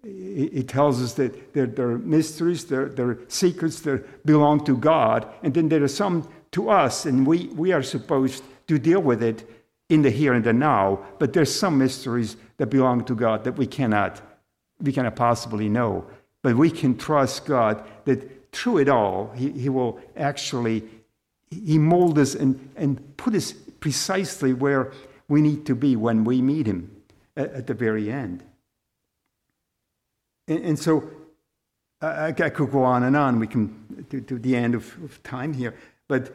it 0.03 0.67
tells 0.67 1.01
us 1.01 1.13
that 1.13 1.53
there, 1.53 1.67
there 1.67 1.89
are 1.89 1.97
mysteries, 1.97 2.65
there, 2.65 2.89
there 2.89 3.09
are 3.09 3.19
secrets 3.27 3.81
that 3.81 4.25
belong 4.25 4.63
to 4.65 4.77
God, 4.77 5.27
and 5.43 5.53
then 5.53 5.69
there 5.69 5.83
are 5.83 5.87
some 5.87 6.27
to 6.51 6.69
us, 6.69 7.05
and 7.05 7.27
we, 7.27 7.47
we 7.47 7.71
are 7.71 7.83
supposed 7.83 8.43
to 8.67 8.79
deal 8.79 9.01
with 9.01 9.21
it 9.21 9.56
in 9.89 10.01
the 10.01 10.09
here 10.09 10.33
and 10.33 10.43
the 10.43 10.53
now. 10.53 11.05
But 11.19 11.33
there's 11.33 11.53
some 11.53 11.77
mysteries 11.77 12.37
that 12.57 12.67
belong 12.67 13.05
to 13.05 13.15
God 13.15 13.43
that 13.43 13.53
we 13.53 13.67
cannot, 13.67 14.21
we 14.81 14.91
cannot 14.91 15.15
possibly 15.15 15.69
know. 15.69 16.05
But 16.41 16.55
we 16.55 16.69
can 16.69 16.97
trust 16.97 17.45
God 17.45 17.83
that 18.05 18.51
through 18.51 18.79
it 18.79 18.89
all, 18.89 19.31
He, 19.35 19.51
he 19.51 19.69
will 19.69 19.99
actually 20.15 20.83
He 21.49 21.77
mold 21.77 22.19
us 22.19 22.35
and, 22.35 22.69
and 22.75 23.17
put 23.17 23.33
us 23.33 23.53
precisely 23.79 24.53
where 24.53 24.91
we 25.27 25.41
need 25.41 25.65
to 25.65 25.75
be 25.75 25.95
when 25.95 26.23
we 26.23 26.41
meet 26.41 26.65
Him 26.65 27.01
at, 27.35 27.51
at 27.53 27.67
the 27.67 27.73
very 27.73 28.11
end. 28.11 28.43
And, 30.47 30.63
and 30.63 30.79
so 30.79 31.09
I, 32.01 32.27
I, 32.27 32.31
could 32.31 32.71
go 32.71 32.83
on 32.83 33.03
and 33.03 33.15
on. 33.15 33.39
We 33.39 33.47
can 33.47 34.05
to, 34.09 34.21
to 34.21 34.39
the 34.39 34.55
end 34.55 34.75
of, 34.75 34.95
of 35.03 35.21
time 35.23 35.53
here, 35.53 35.75
but 36.07 36.33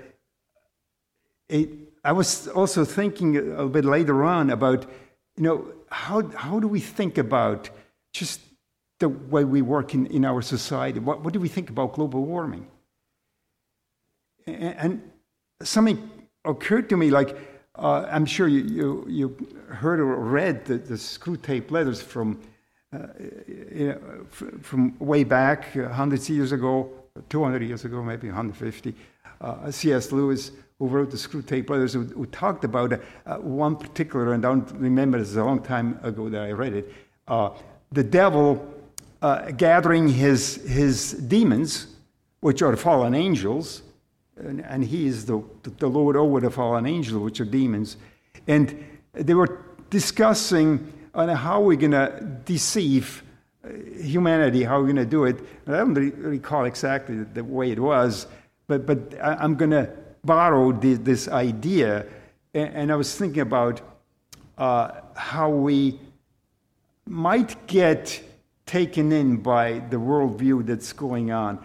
it, 1.49 1.92
I 2.05 2.13
was 2.13 2.49
also 2.49 2.85
thinking 2.85 3.37
a 3.37 3.41
little 3.41 3.69
bit 3.69 3.85
later 3.85 4.25
on 4.25 4.51
about, 4.51 4.85
you 5.37 5.43
know, 5.45 5.67
how, 5.89 6.29
how 6.31 6.59
do 6.59 6.67
we 6.67 6.81
think 6.81 7.17
about 7.17 7.71
just 8.13 8.41
the 8.99 9.09
way 9.09 9.45
we 9.45 9.63
work 9.63 9.95
in, 9.95 10.07
in 10.07 10.25
our 10.25 10.43
society? 10.43 10.99
What, 10.99 11.23
what 11.23 11.33
do 11.33 11.41
we 11.41 11.49
think 11.49 11.71
about 11.71 11.93
global 11.93 12.25
warming? 12.25 12.67
And, 14.47 14.75
and 14.79 15.11
something 15.63 16.11
occurred 16.45 16.89
to 16.89 16.97
me 16.97 17.11
like, 17.11 17.39
uh, 17.77 18.07
I'm 18.11 18.27
sure 18.27 18.49
you, 18.49 18.63
you, 18.63 19.07
you, 19.09 19.49
heard 19.69 20.01
or 20.01 20.17
read 20.17 20.65
the, 20.67 20.77
the 20.79 20.95
Screwtape 20.95 21.71
letters 21.71 22.03
from, 22.03 22.41
uh, 22.93 23.07
you 23.49 23.89
know, 23.89 24.27
from 24.61 24.99
way 24.99 25.25
back, 25.25 25.75
uh, 25.77 25.89
hundreds 25.89 26.29
of 26.29 26.37
years 26.37 26.53
ago, 26.53 26.91
200 27.31 27.63
years 27.63 27.85
ago, 27.85 28.03
maybe 28.03 28.27
150. 28.27 28.95
Uh, 29.41 29.71
C.S. 29.71 30.13
Lewis 30.13 30.51
who 30.83 30.89
wrote 30.89 31.13
the 31.13 31.17
Screwtape 31.17 31.71
Letters, 31.71 31.93
who, 31.93 32.03
who 32.03 32.27
talked 32.27 32.65
about 32.65 32.93
uh, 32.93 33.37
one 33.37 33.77
particular, 33.77 34.33
and 34.33 34.45
I 34.45 34.49
don't 34.49 34.69
remember, 34.73 35.17
it's 35.17 35.37
a 35.37 35.45
long 35.45 35.63
time 35.63 36.01
ago 36.03 36.29
that 36.29 36.43
I 36.43 36.51
read 36.51 36.73
it, 36.73 36.93
uh, 37.29 37.51
the 37.93 38.03
devil 38.03 38.67
uh, 39.23 39.53
gathering 39.53 40.09
his, 40.09 40.57
his 40.67 41.13
demons, 41.13 41.87
which 42.41 42.63
are 42.63 42.75
fallen 42.75 43.15
angels, 43.15 43.83
and, 44.37 44.61
and 44.65 44.83
he 44.83 45.07
is 45.07 45.25
the, 45.25 45.41
the 45.79 45.87
Lord 45.87 46.17
over 46.17 46.41
the 46.41 46.51
fallen 46.51 46.85
angels, 46.85 47.23
which 47.23 47.41
are 47.41 47.45
demons. 47.45 47.97
And 48.49 48.85
they 49.13 49.35
were 49.35 49.65
discussing 49.89 50.93
on 51.15 51.29
how 51.29 51.61
we're 51.61 51.77
going 51.77 51.93
to 51.93 52.41
deceive 52.45 53.23
uh, 53.65 53.69
humanity, 54.01 54.65
how 54.65 54.81
we're 54.81 54.93
going 54.93 54.97
to 54.97 55.07
do 55.07 55.27
it. 55.27 55.37
I 55.69 55.77
don't 55.77 55.95
recall 55.95 56.65
exactly 56.65 57.23
the 57.23 57.45
way 57.45 57.71
it 57.71 57.79
was, 57.79 58.27
but, 58.67 58.85
but 58.85 59.15
I'm 59.23 59.55
going 59.55 59.71
to 59.71 60.02
borrowed 60.25 60.81
this, 60.81 60.99
this 60.99 61.29
idea, 61.29 62.07
and, 62.55 62.75
and, 62.75 62.93
I 62.93 62.97
was 62.97 63.17
thinking 63.17 63.41
about 63.41 63.81
uh, 64.59 64.93
how 65.15 65.51
we 65.51 65.99
might 67.07 67.67
get 67.67 68.23
taken 68.67 69.13
in 69.13 69.37
by 69.37 69.81
the 69.91 69.97
worldview 69.97 70.65
that's 70.65 70.93
going 70.93 71.33
on, 71.33 71.59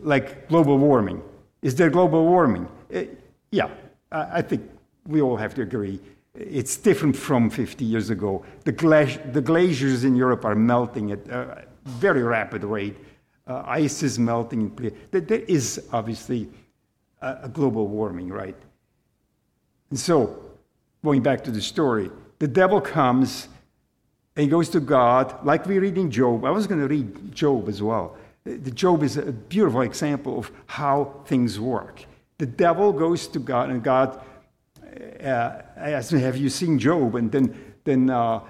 like 0.00 0.48
global 0.48 0.78
warming. 0.78 1.22
Is 1.62 1.74
there 1.74 1.90
global 1.90 2.24
warming? 2.24 2.68
Uh, 2.94 3.02
yeah, 3.50 3.70
I, 4.12 4.38
I, 4.38 4.42
think 4.42 4.70
we 5.06 5.20
all 5.20 5.36
have 5.36 5.54
to 5.54 5.62
agree. 5.62 5.98
It's 6.34 6.76
different 6.76 7.16
from 7.16 7.50
50 7.50 7.84
years 7.84 8.10
ago. 8.10 8.44
The, 8.64 8.72
the 9.32 9.40
glaciers 9.40 10.04
in 10.04 10.14
Europe 10.14 10.44
are 10.44 10.54
melting 10.54 11.12
at 11.12 11.26
a 11.28 11.64
very 11.84 12.22
rapid 12.22 12.64
rate. 12.64 12.96
Uh, 13.46 13.62
ice 13.66 14.02
is 14.02 14.18
melting. 14.18 14.74
There 15.10 15.40
is 15.40 15.86
obviously 15.92 16.48
a 17.24 17.48
global 17.48 17.88
warming, 17.88 18.28
right? 18.28 18.56
And 19.90 19.98
so, 19.98 20.38
going 21.04 21.22
back 21.22 21.44
to 21.44 21.50
the 21.50 21.62
story, 21.62 22.10
the 22.38 22.48
devil 22.48 22.80
comes 22.80 23.48
and 24.36 24.44
he 24.44 24.50
goes 24.50 24.68
to 24.70 24.80
God, 24.80 25.44
like 25.44 25.66
we 25.66 25.78
read 25.78 25.96
in 25.96 26.10
Job. 26.10 26.44
I 26.44 26.50
was 26.50 26.66
going 26.66 26.80
to 26.80 26.88
read 26.88 27.32
Job 27.32 27.68
as 27.68 27.80
well. 27.80 28.16
The 28.44 28.70
Job 28.70 29.02
is 29.02 29.16
a 29.16 29.32
beautiful 29.32 29.82
example 29.82 30.38
of 30.38 30.50
how 30.66 31.22
things 31.26 31.60
work. 31.60 32.04
The 32.38 32.46
devil 32.46 32.92
goes 32.92 33.28
to 33.28 33.38
God, 33.38 33.70
and 33.70 33.82
God 33.82 34.20
uh, 35.22 35.62
asks 35.76 36.12
him, 36.12 36.18
"Have 36.18 36.36
you 36.36 36.50
seen 36.50 36.78
Job?" 36.78 37.14
And 37.14 37.30
then, 37.30 37.74
then 37.84 38.10
uh, 38.10 38.40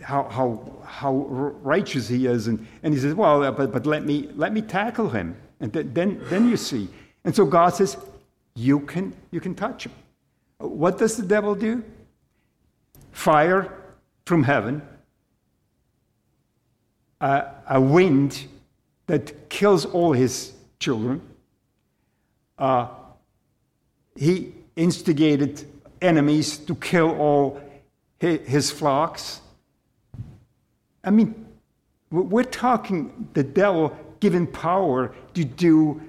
how, 0.00 0.24
how, 0.24 0.78
how 0.84 1.14
righteous 1.62 2.08
he 2.08 2.26
is, 2.26 2.46
and, 2.48 2.66
and 2.82 2.94
he 2.94 2.98
says, 2.98 3.14
"Well, 3.14 3.52
but, 3.52 3.72
but 3.72 3.86
let 3.86 4.04
me 4.04 4.30
let 4.34 4.52
me 4.52 4.62
tackle 4.62 5.10
him." 5.10 5.36
And 5.60 5.72
then, 5.72 5.92
then, 5.94 6.20
then 6.24 6.48
you 6.48 6.56
see 6.56 6.88
and 7.24 7.34
so 7.34 7.44
God 7.44 7.74
says, 7.74 7.96
you 8.54 8.80
can, 8.80 9.14
you 9.30 9.40
can 9.40 9.54
touch 9.54 9.86
him. 9.86 9.92
What 10.58 10.98
does 10.98 11.16
the 11.16 11.22
devil 11.22 11.54
do? 11.54 11.82
Fire 13.12 13.72
from 14.24 14.42
heaven, 14.42 14.82
a, 17.20 17.46
a 17.68 17.80
wind 17.80 18.46
that 19.06 19.48
kills 19.48 19.84
all 19.84 20.12
his 20.12 20.52
children. 20.78 21.20
Uh, 22.58 22.88
he 24.16 24.52
instigated 24.76 25.64
enemies 26.00 26.58
to 26.58 26.74
kill 26.74 27.10
all 27.18 27.60
his 28.18 28.70
flocks. 28.70 29.40
I 31.02 31.10
mean, 31.10 31.46
we're 32.10 32.44
talking 32.44 33.28
the 33.32 33.42
devil 33.42 33.96
given 34.20 34.46
power 34.46 35.12
to 35.34 35.44
do 35.44 36.00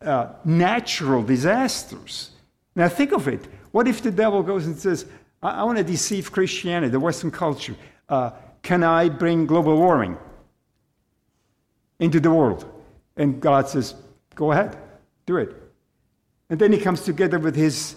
uh, 0.00 0.32
natural 0.44 1.22
disasters. 1.22 2.30
Now, 2.74 2.88
think 2.88 3.12
of 3.12 3.26
it. 3.28 3.46
What 3.72 3.88
if 3.88 4.02
the 4.02 4.10
devil 4.10 4.42
goes 4.42 4.66
and 4.66 4.76
says, 4.78 5.06
I, 5.42 5.60
I 5.60 5.62
want 5.64 5.78
to 5.78 5.84
deceive 5.84 6.30
Christianity, 6.30 6.90
the 6.90 7.00
Western 7.00 7.30
culture? 7.30 7.74
Uh, 8.08 8.30
can 8.62 8.82
I 8.82 9.08
bring 9.08 9.46
global 9.46 9.76
warming 9.76 10.16
into 11.98 12.20
the 12.20 12.30
world? 12.30 12.64
And 13.16 13.40
God 13.40 13.68
says, 13.68 13.94
Go 14.34 14.52
ahead, 14.52 14.76
do 15.26 15.38
it. 15.38 15.54
And 16.48 16.60
then 16.60 16.72
he 16.72 16.78
comes 16.78 17.02
together 17.02 17.38
with 17.40 17.56
his, 17.56 17.96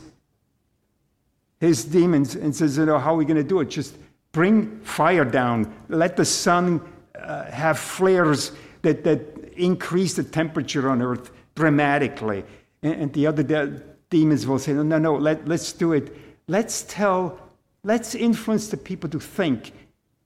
his 1.60 1.86
demons 1.86 2.34
and 2.36 2.56
says, 2.56 2.78
You 2.78 2.88
know, 2.88 2.98
how 2.98 3.14
are 3.14 3.18
we 3.18 3.26
going 3.26 3.38
to 3.38 3.44
do 3.44 3.60
it? 3.60 3.70
Just 3.70 3.96
bring 4.32 4.80
fire 4.82 5.26
down, 5.26 5.72
let 5.88 6.18
the 6.18 6.26
sun 6.26 6.82
uh, 7.14 7.46
have 7.52 7.78
flares 7.78 8.54
that, 8.82 9.04
that 9.04 9.54
increase 9.56 10.16
the 10.16 10.24
temperature 10.24 10.90
on 10.90 11.02
earth 11.02 11.32
dramatically. 11.56 12.44
And, 12.84 12.94
and 12.94 13.14
the 13.14 13.28
other 13.28 13.44
de- 13.44 13.82
demons 14.10 14.46
will 14.48 14.60
say, 14.60 14.74
no, 14.74 14.84
no, 14.84 14.98
no, 14.98 15.16
let, 15.16 15.48
let's 15.48 15.74
do 15.74 15.94
it. 15.94 16.16
Let's 16.48 16.84
tell, 16.84 17.40
let's 17.84 18.16
influence 18.16 18.68
the 18.68 18.78
people 18.78 19.10
to 19.10 19.20
think 19.20 19.72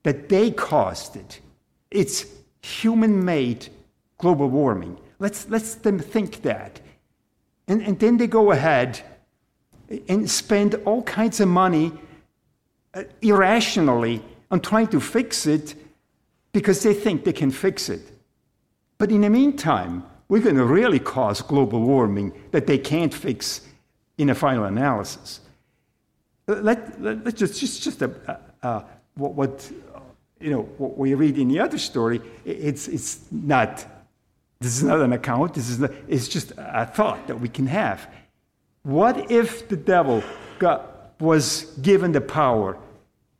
that 0.02 0.28
they 0.28 0.50
caused 0.50 1.16
it. 1.16 1.40
It's 1.90 2.26
human 2.62 3.24
made 3.24 3.68
global 4.18 4.48
warming. 4.48 4.98
Let's, 5.18 5.48
let's 5.48 5.76
them 5.76 5.98
think 5.98 6.42
that. 6.42 6.80
And, 7.68 7.82
and 7.82 7.98
then 7.98 8.16
they 8.16 8.26
go 8.26 8.52
ahead 8.52 9.00
and 10.08 10.30
spend 10.30 10.74
all 10.84 11.02
kinds 11.02 11.40
of 11.40 11.48
money 11.48 11.92
uh, 12.94 13.04
irrationally 13.22 14.22
on 14.50 14.60
trying 14.60 14.88
to 14.88 15.00
fix 15.00 15.46
it 15.46 15.74
because 16.52 16.82
they 16.82 16.94
think 16.94 17.24
they 17.24 17.32
can 17.32 17.50
fix 17.50 17.88
it. 17.88 18.02
But 18.98 19.10
in 19.10 19.20
the 19.22 19.30
meantime, 19.30 20.04
we're 20.28 20.42
going 20.42 20.56
to 20.56 20.64
really 20.64 20.98
cause 20.98 21.40
global 21.42 21.80
warming 21.80 22.32
that 22.50 22.66
they 22.66 22.78
can't 22.78 23.14
fix 23.14 23.60
in 24.18 24.30
a 24.30 24.34
final 24.34 24.64
analysis. 24.64 25.40
Let, 26.46 27.00
let, 27.00 27.24
let 27.24 27.36
just, 27.36 27.60
just, 27.60 27.82
just 27.82 28.02
a, 28.02 28.40
uh, 28.62 28.82
what, 29.14 29.34
what, 29.34 29.70
you 30.40 30.50
know, 30.50 30.62
what 30.78 30.96
we 30.96 31.14
read 31.14 31.38
in 31.38 31.48
the 31.48 31.60
other 31.60 31.78
story, 31.78 32.20
it's, 32.44 32.88
it's 32.88 33.20
not, 33.30 33.84
this 34.60 34.76
is 34.76 34.82
not 34.82 35.00
an 35.00 35.12
account, 35.12 35.54
this 35.54 35.68
is 35.68 35.78
not, 35.78 35.90
it's 36.08 36.28
just 36.28 36.52
a 36.56 36.86
thought 36.86 37.26
that 37.26 37.40
we 37.40 37.48
can 37.48 37.66
have. 37.66 38.08
What 38.82 39.30
if 39.30 39.68
the 39.68 39.76
devil 39.76 40.22
got, 40.58 41.14
was 41.20 41.76
given 41.82 42.12
the 42.12 42.20
power 42.20 42.78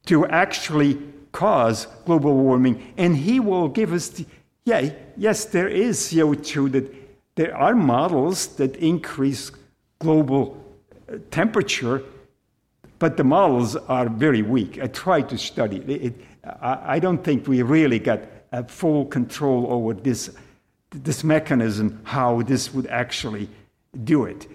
to 0.07 0.27
actually 0.27 0.99
cause 1.33 1.87
global 2.05 2.35
warming 2.35 2.95
and 2.97 3.17
he 3.17 3.41
will 3.41 3.69
give 3.69 3.93
us 3.93 4.09
the, 4.09 4.27
yeah, 4.67 4.91
yes, 5.17 5.45
there 5.45 5.69
is 5.69 5.97
CO2 5.99 6.73
that 6.73 6.95
there 7.37 7.57
are 7.57 7.75
models 7.75 8.49
that 8.57 8.75
increase 8.77 9.53
global 10.01 10.63
uh, 11.09 11.19
temperature, 11.31 12.03
but 12.99 13.17
the 13.17 13.23
models 13.23 13.77
are 13.77 14.09
very 14.09 14.43
weak. 14.43 14.81
I 14.83 14.89
tried 14.89 15.29
to 15.29 15.39
study 15.39 15.77
it. 15.77 15.91
it 16.03 16.15
I, 16.61 16.99
don't 16.99 17.23
think 17.23 17.47
we 17.47 17.63
really 17.63 18.01
got 18.01 18.21
a 18.51 18.65
full 18.65 19.07
control 19.07 19.69
over 19.71 19.95
this, 19.95 20.31
this 20.91 21.23
mechanism, 21.23 22.01
how 22.03 22.43
this 22.43 22.75
would 22.75 22.89
actually 22.89 23.49
do 24.03 24.25
it. 24.25 24.49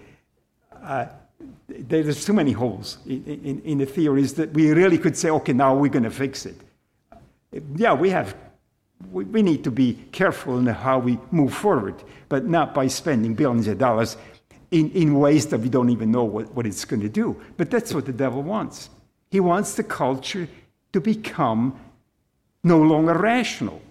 Uh, 0.83 1.05
there's 1.69 2.25
too 2.25 2.33
many 2.33 2.51
holes 2.51 2.97
in, 3.05 3.23
in, 3.23 3.61
in, 3.61 3.77
the 3.77 3.85
theories 3.85 4.33
that 4.33 4.51
we 4.51 4.71
really 4.71 4.97
could 4.97 5.15
say, 5.15 5.29
okay, 5.29 5.53
now 5.53 5.73
we're 5.73 5.89
going 5.89 6.03
to 6.03 6.11
fix 6.11 6.45
it. 6.45 6.55
Yeah, 7.75 7.93
we 7.93 8.09
have, 8.09 8.35
we, 9.11 9.23
we 9.25 9.41
need 9.41 9.63
to 9.63 9.71
be 9.71 9.93
careful 10.11 10.57
in 10.57 10.65
how 10.65 10.99
we 10.99 11.17
move 11.31 11.53
forward, 11.53 11.95
but 12.29 12.45
not 12.45 12.73
by 12.73 12.87
spending 12.87 13.33
billions 13.33 13.67
of 13.67 13.77
dollars 13.77 14.17
in, 14.71 14.89
in 14.91 15.19
ways 15.19 15.47
that 15.47 15.59
we 15.59 15.69
don't 15.69 15.89
even 15.89 16.11
know 16.11 16.23
what, 16.23 16.51
what 16.53 16.65
it's 16.65 16.85
going 16.85 17.01
to 17.01 17.09
do. 17.09 17.39
But 17.57 17.69
that's 17.69 17.93
what 17.93 18.05
the 18.05 18.13
devil 18.13 18.41
wants. 18.41 18.89
He 19.29 19.39
wants 19.39 19.75
the 19.75 19.83
culture 19.83 20.47
to 20.93 21.01
become 21.01 21.79
no 22.63 22.81
longer 22.81 23.13
rational. 23.13 23.81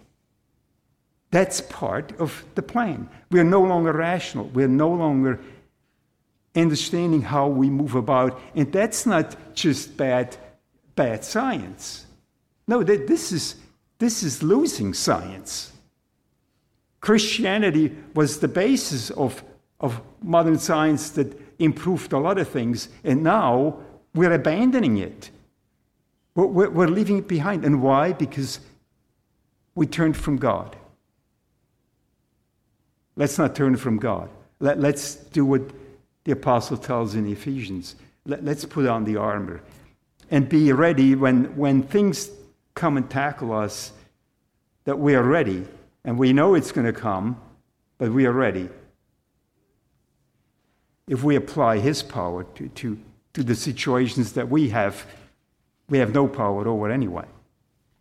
That's 1.30 1.60
part 1.60 2.18
of 2.18 2.44
the 2.54 2.62
plan. 2.62 3.08
We 3.30 3.40
are 3.40 3.44
no 3.44 3.62
longer 3.62 3.92
rational. 3.92 4.46
We 4.46 4.64
are 4.64 4.68
no 4.68 4.90
longer 4.90 5.40
understanding 6.56 7.22
how 7.22 7.48
we 7.48 7.70
move 7.70 7.94
about. 7.94 8.40
And 8.54 8.72
that's 8.72 9.06
not 9.06 9.54
just 9.54 9.96
bad, 9.96 10.36
bad 10.96 11.24
science. 11.24 12.06
No, 12.66 12.82
this 12.82 13.32
is 13.32 13.56
this 14.00 14.22
is 14.22 14.42
losing 14.42 14.94
science. 14.94 15.72
Christianity 17.00 17.94
was 18.14 18.40
the 18.40 18.48
basis 18.48 19.10
of, 19.10 19.44
of 19.78 20.00
modern 20.22 20.58
science 20.58 21.10
that 21.10 21.38
improved 21.58 22.12
a 22.14 22.18
lot 22.18 22.38
of 22.38 22.48
things, 22.48 22.88
and 23.04 23.22
now 23.22 23.78
we're 24.14 24.32
abandoning 24.32 24.96
it. 24.96 25.30
We're, 26.34 26.70
we're 26.70 26.88
leaving 26.88 27.18
it 27.18 27.28
behind. 27.28 27.64
And 27.64 27.82
why? 27.82 28.12
Because 28.12 28.60
we 29.74 29.86
turned 29.86 30.16
from 30.16 30.38
God. 30.38 30.76
Let's 33.16 33.36
not 33.36 33.54
turn 33.54 33.76
from 33.76 33.98
God. 33.98 34.30
Let, 34.60 34.78
us 34.82 35.16
do 35.16 35.44
what 35.44 35.62
the 36.24 36.32
apostle 36.32 36.78
tells 36.78 37.14
in 37.14 37.30
Ephesians. 37.30 37.96
Let, 38.24 38.46
us 38.48 38.64
put 38.64 38.86
on 38.86 39.04
the 39.04 39.16
armor 39.16 39.60
and 40.30 40.48
be 40.48 40.72
ready 40.72 41.14
when, 41.14 41.54
when 41.54 41.82
things 41.82 42.30
come 42.80 42.96
and 42.96 43.10
tackle 43.10 43.52
us, 43.52 43.92
that 44.84 44.98
we 44.98 45.14
are 45.14 45.22
ready. 45.22 45.66
And 46.02 46.18
we 46.18 46.32
know 46.32 46.54
it's 46.54 46.72
going 46.72 46.86
to 46.86 46.98
come, 46.98 47.38
but 47.98 48.10
we 48.10 48.24
are 48.24 48.32
ready. 48.32 48.70
If 51.06 51.22
we 51.22 51.36
apply 51.36 51.78
His 51.78 52.02
power 52.02 52.44
to, 52.44 52.68
to, 52.68 52.98
to 53.34 53.42
the 53.42 53.54
situations 53.54 54.32
that 54.32 54.48
we 54.48 54.70
have, 54.70 55.04
we 55.90 55.98
have 55.98 56.14
no 56.14 56.26
power 56.26 56.66
over 56.66 56.90
anyway. 56.90 57.26